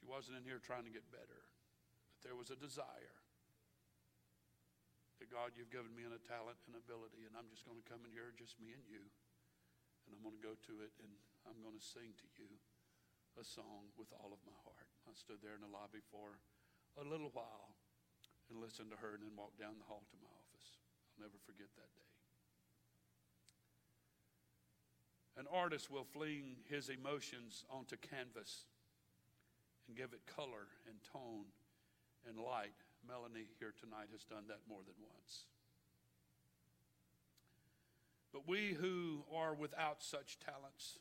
She 0.00 0.08
wasn't 0.08 0.40
in 0.40 0.44
here 0.48 0.58
trying 0.58 0.88
to 0.88 0.94
get 0.94 1.06
better. 1.12 1.44
But 2.10 2.20
there 2.24 2.34
was 2.34 2.48
a 2.50 2.58
desire 2.58 3.20
that 5.20 5.28
God, 5.30 5.54
you've 5.54 5.70
given 5.70 5.92
me 5.92 6.08
a 6.08 6.18
talent 6.24 6.58
and 6.66 6.74
ability, 6.74 7.28
and 7.28 7.36
I'm 7.36 7.52
just 7.52 7.68
going 7.68 7.78
to 7.78 7.86
come 7.86 8.02
in 8.08 8.12
here, 8.16 8.32
just 8.34 8.56
me 8.58 8.72
and 8.72 8.84
you, 8.88 9.04
and 10.08 10.10
I'm 10.16 10.24
going 10.24 10.36
to 10.36 10.42
go 10.42 10.56
to 10.56 10.74
it, 10.82 10.92
and 11.04 11.12
I'm 11.44 11.60
going 11.60 11.76
to 11.76 11.84
sing 11.84 12.16
to 12.16 12.28
you 12.40 12.48
a 13.36 13.44
song 13.44 13.92
with 14.00 14.08
all 14.16 14.32
of 14.32 14.40
my 14.48 14.56
heart. 14.64 14.88
I 15.04 15.12
stood 15.12 15.44
there 15.44 15.54
in 15.54 15.62
the 15.62 15.70
lobby 15.70 16.00
for 16.08 16.40
a 16.96 17.04
little 17.04 17.30
while 17.36 17.76
and 18.50 18.60
listened 18.60 18.90
to 18.90 18.98
her, 18.98 19.14
and 19.18 19.22
then 19.22 19.34
walked 19.34 19.58
down 19.58 19.78
the 19.78 19.88
hall 19.88 20.06
to 20.06 20.16
my 20.22 20.30
office. 20.30 20.78
I'll 21.14 21.26
never 21.26 21.38
forget 21.46 21.70
that 21.74 21.90
day. 21.94 22.10
An 25.36 25.46
artist 25.52 25.90
will 25.90 26.04
fling 26.04 26.56
his 26.64 26.88
emotions 26.88 27.64
onto 27.68 27.96
canvas 27.96 28.64
and 29.86 29.96
give 29.96 30.12
it 30.12 30.24
color 30.24 30.72
and 30.88 30.96
tone 31.12 31.52
and 32.26 32.38
light. 32.38 32.80
Melanie 33.06 33.52
here 33.58 33.74
tonight 33.78 34.08
has 34.12 34.24
done 34.24 34.48
that 34.48 34.64
more 34.68 34.80
than 34.86 34.96
once. 34.98 35.44
But 38.32 38.48
we 38.48 38.72
who 38.72 39.24
are 39.32 39.54
without 39.54 40.02
such 40.02 40.38
talents 40.40 40.98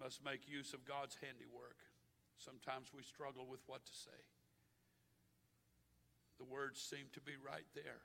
must 0.00 0.24
make 0.24 0.48
use 0.48 0.72
of 0.72 0.84
God's 0.84 1.16
handiwork. 1.20 1.76
Sometimes 2.36 2.88
we 2.94 3.02
struggle 3.02 3.46
with 3.46 3.60
what 3.66 3.84
to 3.86 3.92
say. 3.92 4.20
The 6.38 6.48
words 6.48 6.82
seem 6.82 7.06
to 7.14 7.22
be 7.22 7.38
right 7.38 7.66
there, 7.78 8.02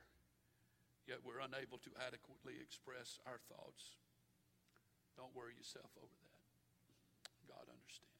yet 1.06 1.26
we're 1.26 1.42
unable 1.42 1.78
to 1.82 1.90
adequately 1.98 2.62
express 2.62 3.18
our 3.26 3.42
thoughts. 3.50 3.98
Don't 5.18 5.34
worry 5.34 5.58
yourself 5.58 5.90
over 5.98 6.14
that. 6.14 6.40
God 7.50 7.66
understands. 7.66 8.10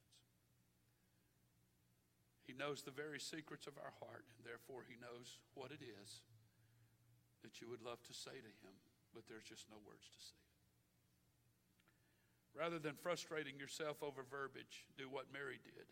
He 2.42 2.58
knows 2.58 2.82
the 2.82 2.90
very 2.90 3.22
secrets 3.22 3.70
of 3.70 3.78
our 3.78 3.94
heart, 4.02 4.26
and 4.34 4.42
therefore 4.42 4.82
He 4.82 4.98
knows 4.98 5.38
what 5.54 5.70
it 5.70 5.78
is 5.78 6.26
that 7.46 7.62
you 7.62 7.70
would 7.70 7.86
love 7.86 8.02
to 8.10 8.12
say 8.12 8.34
to 8.34 8.52
Him, 8.66 8.74
but 9.14 9.30
there's 9.30 9.46
just 9.46 9.70
no 9.70 9.78
words 9.86 10.10
to 10.10 10.18
say 10.18 10.34
it. 10.34 10.50
Rather 12.58 12.82
than 12.82 12.98
frustrating 12.98 13.54
yourself 13.54 14.02
over 14.02 14.26
verbiage, 14.26 14.90
do 14.98 15.06
what 15.06 15.30
Mary 15.30 15.62
did. 15.62 15.86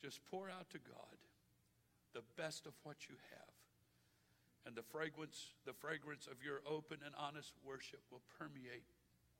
Just 0.00 0.24
pour 0.24 0.48
out 0.48 0.72
to 0.72 0.80
God 0.80 1.20
the 2.14 2.24
best 2.36 2.66
of 2.66 2.72
what 2.82 3.08
you 3.08 3.16
have. 3.30 3.54
And 4.66 4.74
the 4.74 4.82
fragrance, 4.82 5.52
the 5.66 5.74
fragrance 5.74 6.26
of 6.26 6.42
your 6.42 6.62
open 6.64 6.98
and 7.04 7.14
honest 7.18 7.52
worship 7.62 8.00
will 8.10 8.22
permeate 8.38 8.88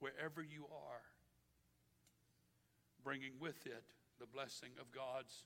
wherever 0.01 0.43
you 0.43 0.67
are, 0.69 1.07
bringing 3.03 3.33
with 3.41 3.65
it 3.65 3.85
the 4.21 4.27
blessing 4.27 4.71
of 4.81 4.93
God's 4.93 5.45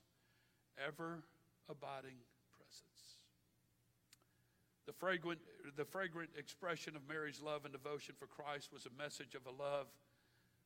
ever 0.75 1.23
abiding 1.69 2.19
presence. 2.51 3.23
The 4.85 4.93
fragrant, 4.93 5.39
the 5.77 5.85
fragrant 5.85 6.31
expression 6.37 6.95
of 6.95 7.07
Mary's 7.07 7.41
love 7.41 7.63
and 7.63 7.71
devotion 7.71 8.15
for 8.17 8.27
Christ 8.27 8.73
was 8.73 8.85
a 8.85 9.01
message 9.01 9.35
of 9.35 9.45
a 9.45 9.51
love 9.51 9.87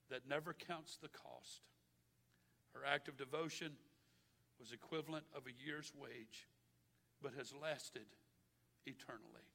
that 0.10 0.28
never 0.28 0.54
counts 0.54 0.98
the 0.98 1.10
cost. 1.10 1.62
Her 2.74 2.82
act 2.86 3.08
of 3.08 3.18
devotion 3.18 3.74
was 4.60 4.72
equivalent 4.72 5.26
of 5.36 5.44
a 5.46 5.66
year's 5.66 5.92
wage, 5.96 6.48
but 7.24 7.34
has 7.38 7.54
lasted 7.60 8.06
eternally. 8.86 9.48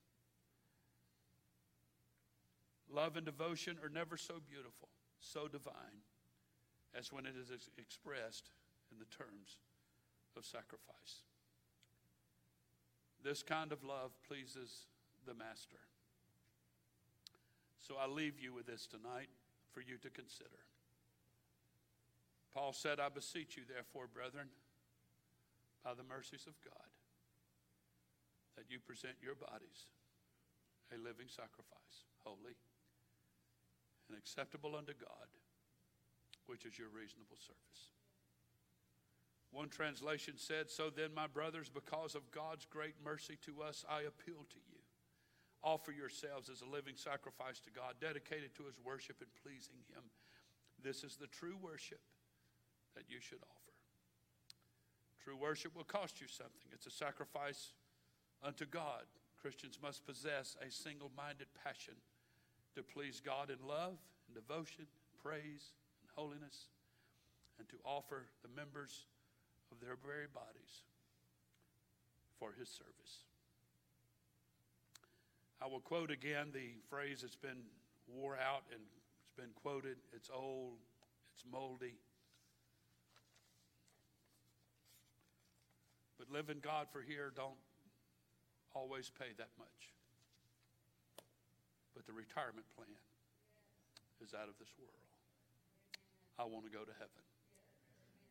Love 2.91 3.17
and 3.17 3.27
devotion 3.27 3.77
are 3.85 3.91
never 3.91 4.17
so 4.17 4.35
beautiful, 4.49 4.89
so 5.21 5.47
divine, 5.47 6.03
as 6.99 7.13
when 7.13 7.27
it 7.27 7.35
is 7.39 7.51
expressed 7.77 8.51
in 8.91 8.99
the 8.99 9.05
terms 9.05 9.59
of 10.37 10.47
sacrifice. 10.47 11.23
This 13.23 13.43
kind 13.43 13.73
of 13.73 13.85
love 13.85 14.13
pleases 14.27 14.87
the 15.27 15.35
Master. 15.35 15.81
So 17.87 17.97
I 18.01 18.07
leave 18.07 18.41
you 18.41 18.55
with 18.55 18.67
this 18.67 18.87
tonight 18.87 19.29
for 19.73 19.83
you 19.83 19.99
to 19.99 20.09
consider. 20.09 20.65
Paul 22.55 22.73
said, 22.73 22.99
I 22.99 23.09
beseech 23.11 23.57
you, 23.57 23.65
therefore, 23.69 24.07
brethren, 24.13 24.49
by 25.85 25.95
the 25.95 26.03
mercies 26.03 26.47
of 26.47 26.55
God, 26.65 26.89
that 28.59 28.67
you 28.67 28.83
present 28.83 29.15
your 29.23 29.39
bodies 29.39 29.87
a 30.91 30.99
living 30.99 31.31
sacrifice, 31.31 32.11
holy 32.25 32.59
and 34.09 34.17
acceptable 34.17 34.75
unto 34.75 34.97
God, 34.97 35.29
which 36.49 36.65
is 36.65 36.79
your 36.81 36.89
reasonable 36.89 37.37
service. 37.37 37.93
One 39.53 39.69
translation 39.69 40.35
said, 40.37 40.71
So 40.71 40.91
then, 40.91 41.15
my 41.15 41.29
brothers, 41.29 41.69
because 41.69 42.17
of 42.17 42.33
God's 42.33 42.65
great 42.65 42.97
mercy 43.05 43.39
to 43.45 43.63
us, 43.63 43.85
I 43.89 44.09
appeal 44.09 44.49
to 44.49 44.61
you. 44.67 44.81
Offer 45.63 45.93
yourselves 45.93 46.49
as 46.49 46.61
a 46.61 46.69
living 46.73 46.97
sacrifice 46.97 47.61
to 47.61 47.71
God, 47.71 48.01
dedicated 48.01 48.57
to 48.57 48.65
his 48.65 48.81
worship 48.83 49.21
and 49.21 49.31
pleasing 49.45 49.85
him. 49.93 50.05
This 50.83 51.05
is 51.05 51.17
the 51.17 51.29
true 51.29 51.57
worship 51.61 52.01
that 52.97 53.09
you 53.09 53.21
should 53.21 53.43
offer. 53.43 53.77
True 55.23 55.37
worship 55.37 55.77
will 55.77 55.85
cost 55.85 56.21
you 56.21 56.29
something, 56.29 56.73
it's 56.73 56.87
a 56.87 56.91
sacrifice 56.91 57.73
unto 58.43 58.67
God. 58.67 59.05
Christians 59.41 59.79
must 59.83 60.05
possess 60.07 60.57
a 60.67 60.71
single 60.71 61.11
minded 61.17 61.47
passion 61.65 61.95
to 62.75 62.83
please 62.83 63.21
God 63.25 63.51
in 63.51 63.67
love 63.67 63.99
and 64.27 64.35
devotion, 64.35 64.87
praise 65.23 65.73
and 66.03 66.11
holiness, 66.15 66.67
and 67.59 67.69
to 67.69 67.77
offer 67.85 68.27
the 68.43 68.49
members 68.55 69.07
of 69.71 69.81
their 69.81 69.97
very 70.05 70.27
bodies 70.33 70.83
for 72.39 72.53
his 72.59 72.69
service. 72.69 73.25
I 75.61 75.67
will 75.67 75.81
quote 75.81 76.11
again 76.11 76.49
the 76.53 76.79
phrase 76.89 77.23
that's 77.23 77.37
been 77.37 77.67
wore 78.07 78.37
out 78.37 78.63
and 78.73 78.81
it's 78.81 79.37
been 79.37 79.53
quoted. 79.55 79.97
It's 80.15 80.31
old, 80.33 80.79
it's 81.35 81.45
moldy. 81.51 81.99
But 86.19 86.31
living 86.31 86.59
God 86.63 86.87
for 86.93 87.03
here 87.03 87.33
don't 87.35 87.59
always 88.75 89.11
pay 89.11 89.33
that 89.37 89.51
much 89.59 89.93
but 91.99 92.07
the 92.07 92.15
retirement 92.15 92.63
plan 92.79 92.95
is 94.23 94.31
out 94.31 94.47
of 94.47 94.55
this 94.63 94.71
world. 94.79 95.03
I 96.39 96.47
want 96.47 96.63
to 96.63 96.71
go 96.71 96.87
to 96.87 96.95
heaven. 96.95 97.27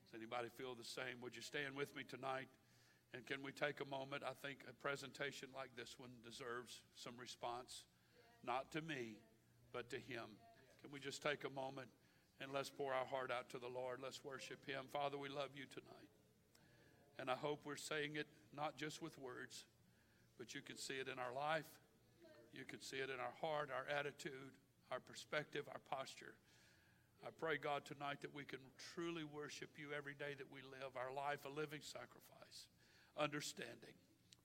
Does 0.07 0.15
anybody 0.15 0.47
feel 0.55 0.71
the 0.71 0.87
same? 0.87 1.19
Would 1.19 1.35
you 1.35 1.43
stand 1.43 1.75
with 1.75 1.91
me 1.91 2.07
tonight? 2.07 2.47
And 3.11 3.27
can 3.27 3.43
we 3.43 3.51
take 3.51 3.83
a 3.83 3.89
moment? 3.91 4.23
I 4.23 4.31
think 4.39 4.63
a 4.71 4.75
presentation 4.79 5.51
like 5.51 5.75
this 5.75 5.99
one 5.99 6.15
deserves 6.23 6.79
some 6.95 7.19
response, 7.19 7.83
not 8.39 8.71
to 8.71 8.79
me, 8.79 9.19
but 9.75 9.91
to 9.91 9.99
Him. 9.99 10.39
Can 10.79 10.95
we 10.95 11.03
just 11.03 11.19
take 11.19 11.43
a 11.43 11.51
moment 11.51 11.91
and 12.39 12.55
let's 12.55 12.71
pour 12.71 12.95
our 12.95 13.05
heart 13.05 13.35
out 13.35 13.51
to 13.51 13.59
the 13.59 13.67
Lord? 13.67 13.99
Let's 13.99 14.23
worship 14.23 14.63
Him. 14.63 14.87
Father, 14.95 15.19
we 15.19 15.27
love 15.27 15.51
you 15.59 15.67
tonight. 15.67 16.11
And 17.19 17.27
I 17.27 17.35
hope 17.35 17.67
we're 17.67 17.75
saying 17.75 18.15
it 18.15 18.27
not 18.55 18.77
just 18.79 19.01
with 19.01 19.19
words, 19.19 19.67
but 20.37 20.53
you 20.53 20.61
can 20.61 20.77
see 20.77 20.95
it 20.95 21.07
in 21.07 21.19
our 21.19 21.33
life 21.33 21.65
you 22.57 22.65
can 22.65 22.81
see 22.81 22.97
it 22.97 23.13
in 23.13 23.21
our 23.21 23.37
heart, 23.37 23.69
our 23.69 23.85
attitude, 23.85 24.49
our 24.89 24.99
perspective, 24.99 25.69
our 25.69 25.81
posture. 25.93 26.33
I 27.21 27.29
pray, 27.29 27.61
God, 27.61 27.85
tonight 27.85 28.25
that 28.25 28.33
we 28.33 28.45
can 28.45 28.61
truly 28.93 29.25
worship 29.25 29.77
you 29.77 29.93
every 29.93 30.17
day 30.17 30.33
that 30.37 30.49
we 30.49 30.65
live, 30.65 30.97
our 30.97 31.13
life 31.13 31.45
a 31.45 31.53
living 31.53 31.85
sacrifice, 31.85 32.65
understanding 33.13 33.93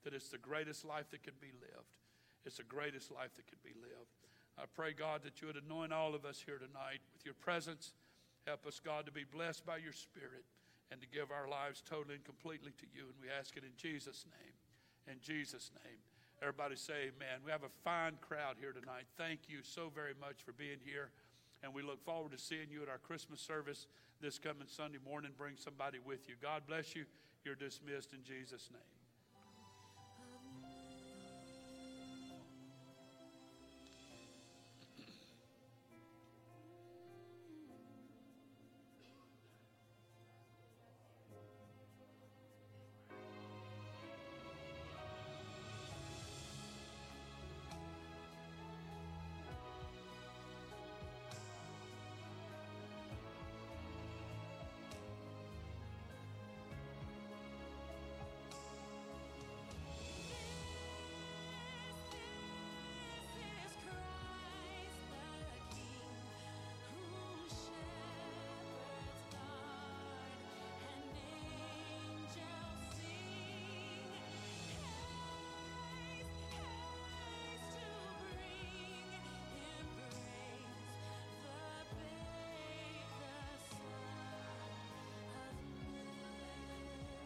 that 0.04 0.12
it's 0.12 0.28
the 0.28 0.40
greatest 0.40 0.84
life 0.84 1.08
that 1.10 1.24
can 1.24 1.36
be 1.40 1.52
lived. 1.56 1.96
It's 2.44 2.60
the 2.60 2.68
greatest 2.68 3.12
life 3.12 3.32
that 3.36 3.46
can 3.46 3.60
be 3.64 3.76
lived. 3.80 4.12
I 4.58 4.68
pray, 4.68 4.92
God, 4.92 5.22
that 5.24 5.40
you 5.40 5.48
would 5.48 5.60
anoint 5.64 5.92
all 5.92 6.14
of 6.14 6.24
us 6.24 6.42
here 6.44 6.60
tonight 6.60 7.00
with 7.16 7.24
your 7.24 7.38
presence. 7.40 7.92
Help 8.46 8.66
us, 8.66 8.80
God, 8.80 9.06
to 9.06 9.12
be 9.12 9.24
blessed 9.24 9.64
by 9.64 9.78
your 9.78 9.94
Spirit 9.96 10.44
and 10.90 11.00
to 11.00 11.08
give 11.08 11.30
our 11.30 11.48
lives 11.48 11.80
totally 11.80 12.16
and 12.16 12.24
completely 12.24 12.72
to 12.76 12.86
you. 12.92 13.08
And 13.08 13.16
we 13.22 13.32
ask 13.32 13.56
it 13.56 13.64
in 13.64 13.72
Jesus' 13.78 14.26
name. 14.28 14.51
In 15.06 15.16
Jesus' 15.20 15.70
name. 15.84 15.98
Everybody 16.40 16.76
say 16.76 17.12
amen. 17.14 17.40
We 17.44 17.52
have 17.52 17.62
a 17.62 17.70
fine 17.84 18.14
crowd 18.20 18.56
here 18.58 18.72
tonight. 18.72 19.06
Thank 19.16 19.48
you 19.48 19.58
so 19.62 19.90
very 19.94 20.14
much 20.20 20.42
for 20.44 20.52
being 20.52 20.78
here. 20.84 21.10
And 21.62 21.72
we 21.72 21.82
look 21.82 22.04
forward 22.04 22.32
to 22.32 22.38
seeing 22.38 22.66
you 22.70 22.82
at 22.82 22.88
our 22.88 22.98
Christmas 22.98 23.40
service 23.40 23.86
this 24.20 24.38
coming 24.38 24.66
Sunday 24.66 24.98
morning. 25.08 25.30
Bring 25.38 25.54
somebody 25.56 25.98
with 26.04 26.28
you. 26.28 26.34
God 26.42 26.62
bless 26.66 26.96
you. 26.96 27.04
You're 27.44 27.54
dismissed 27.54 28.12
in 28.12 28.24
Jesus' 28.24 28.68
name. 28.72 29.01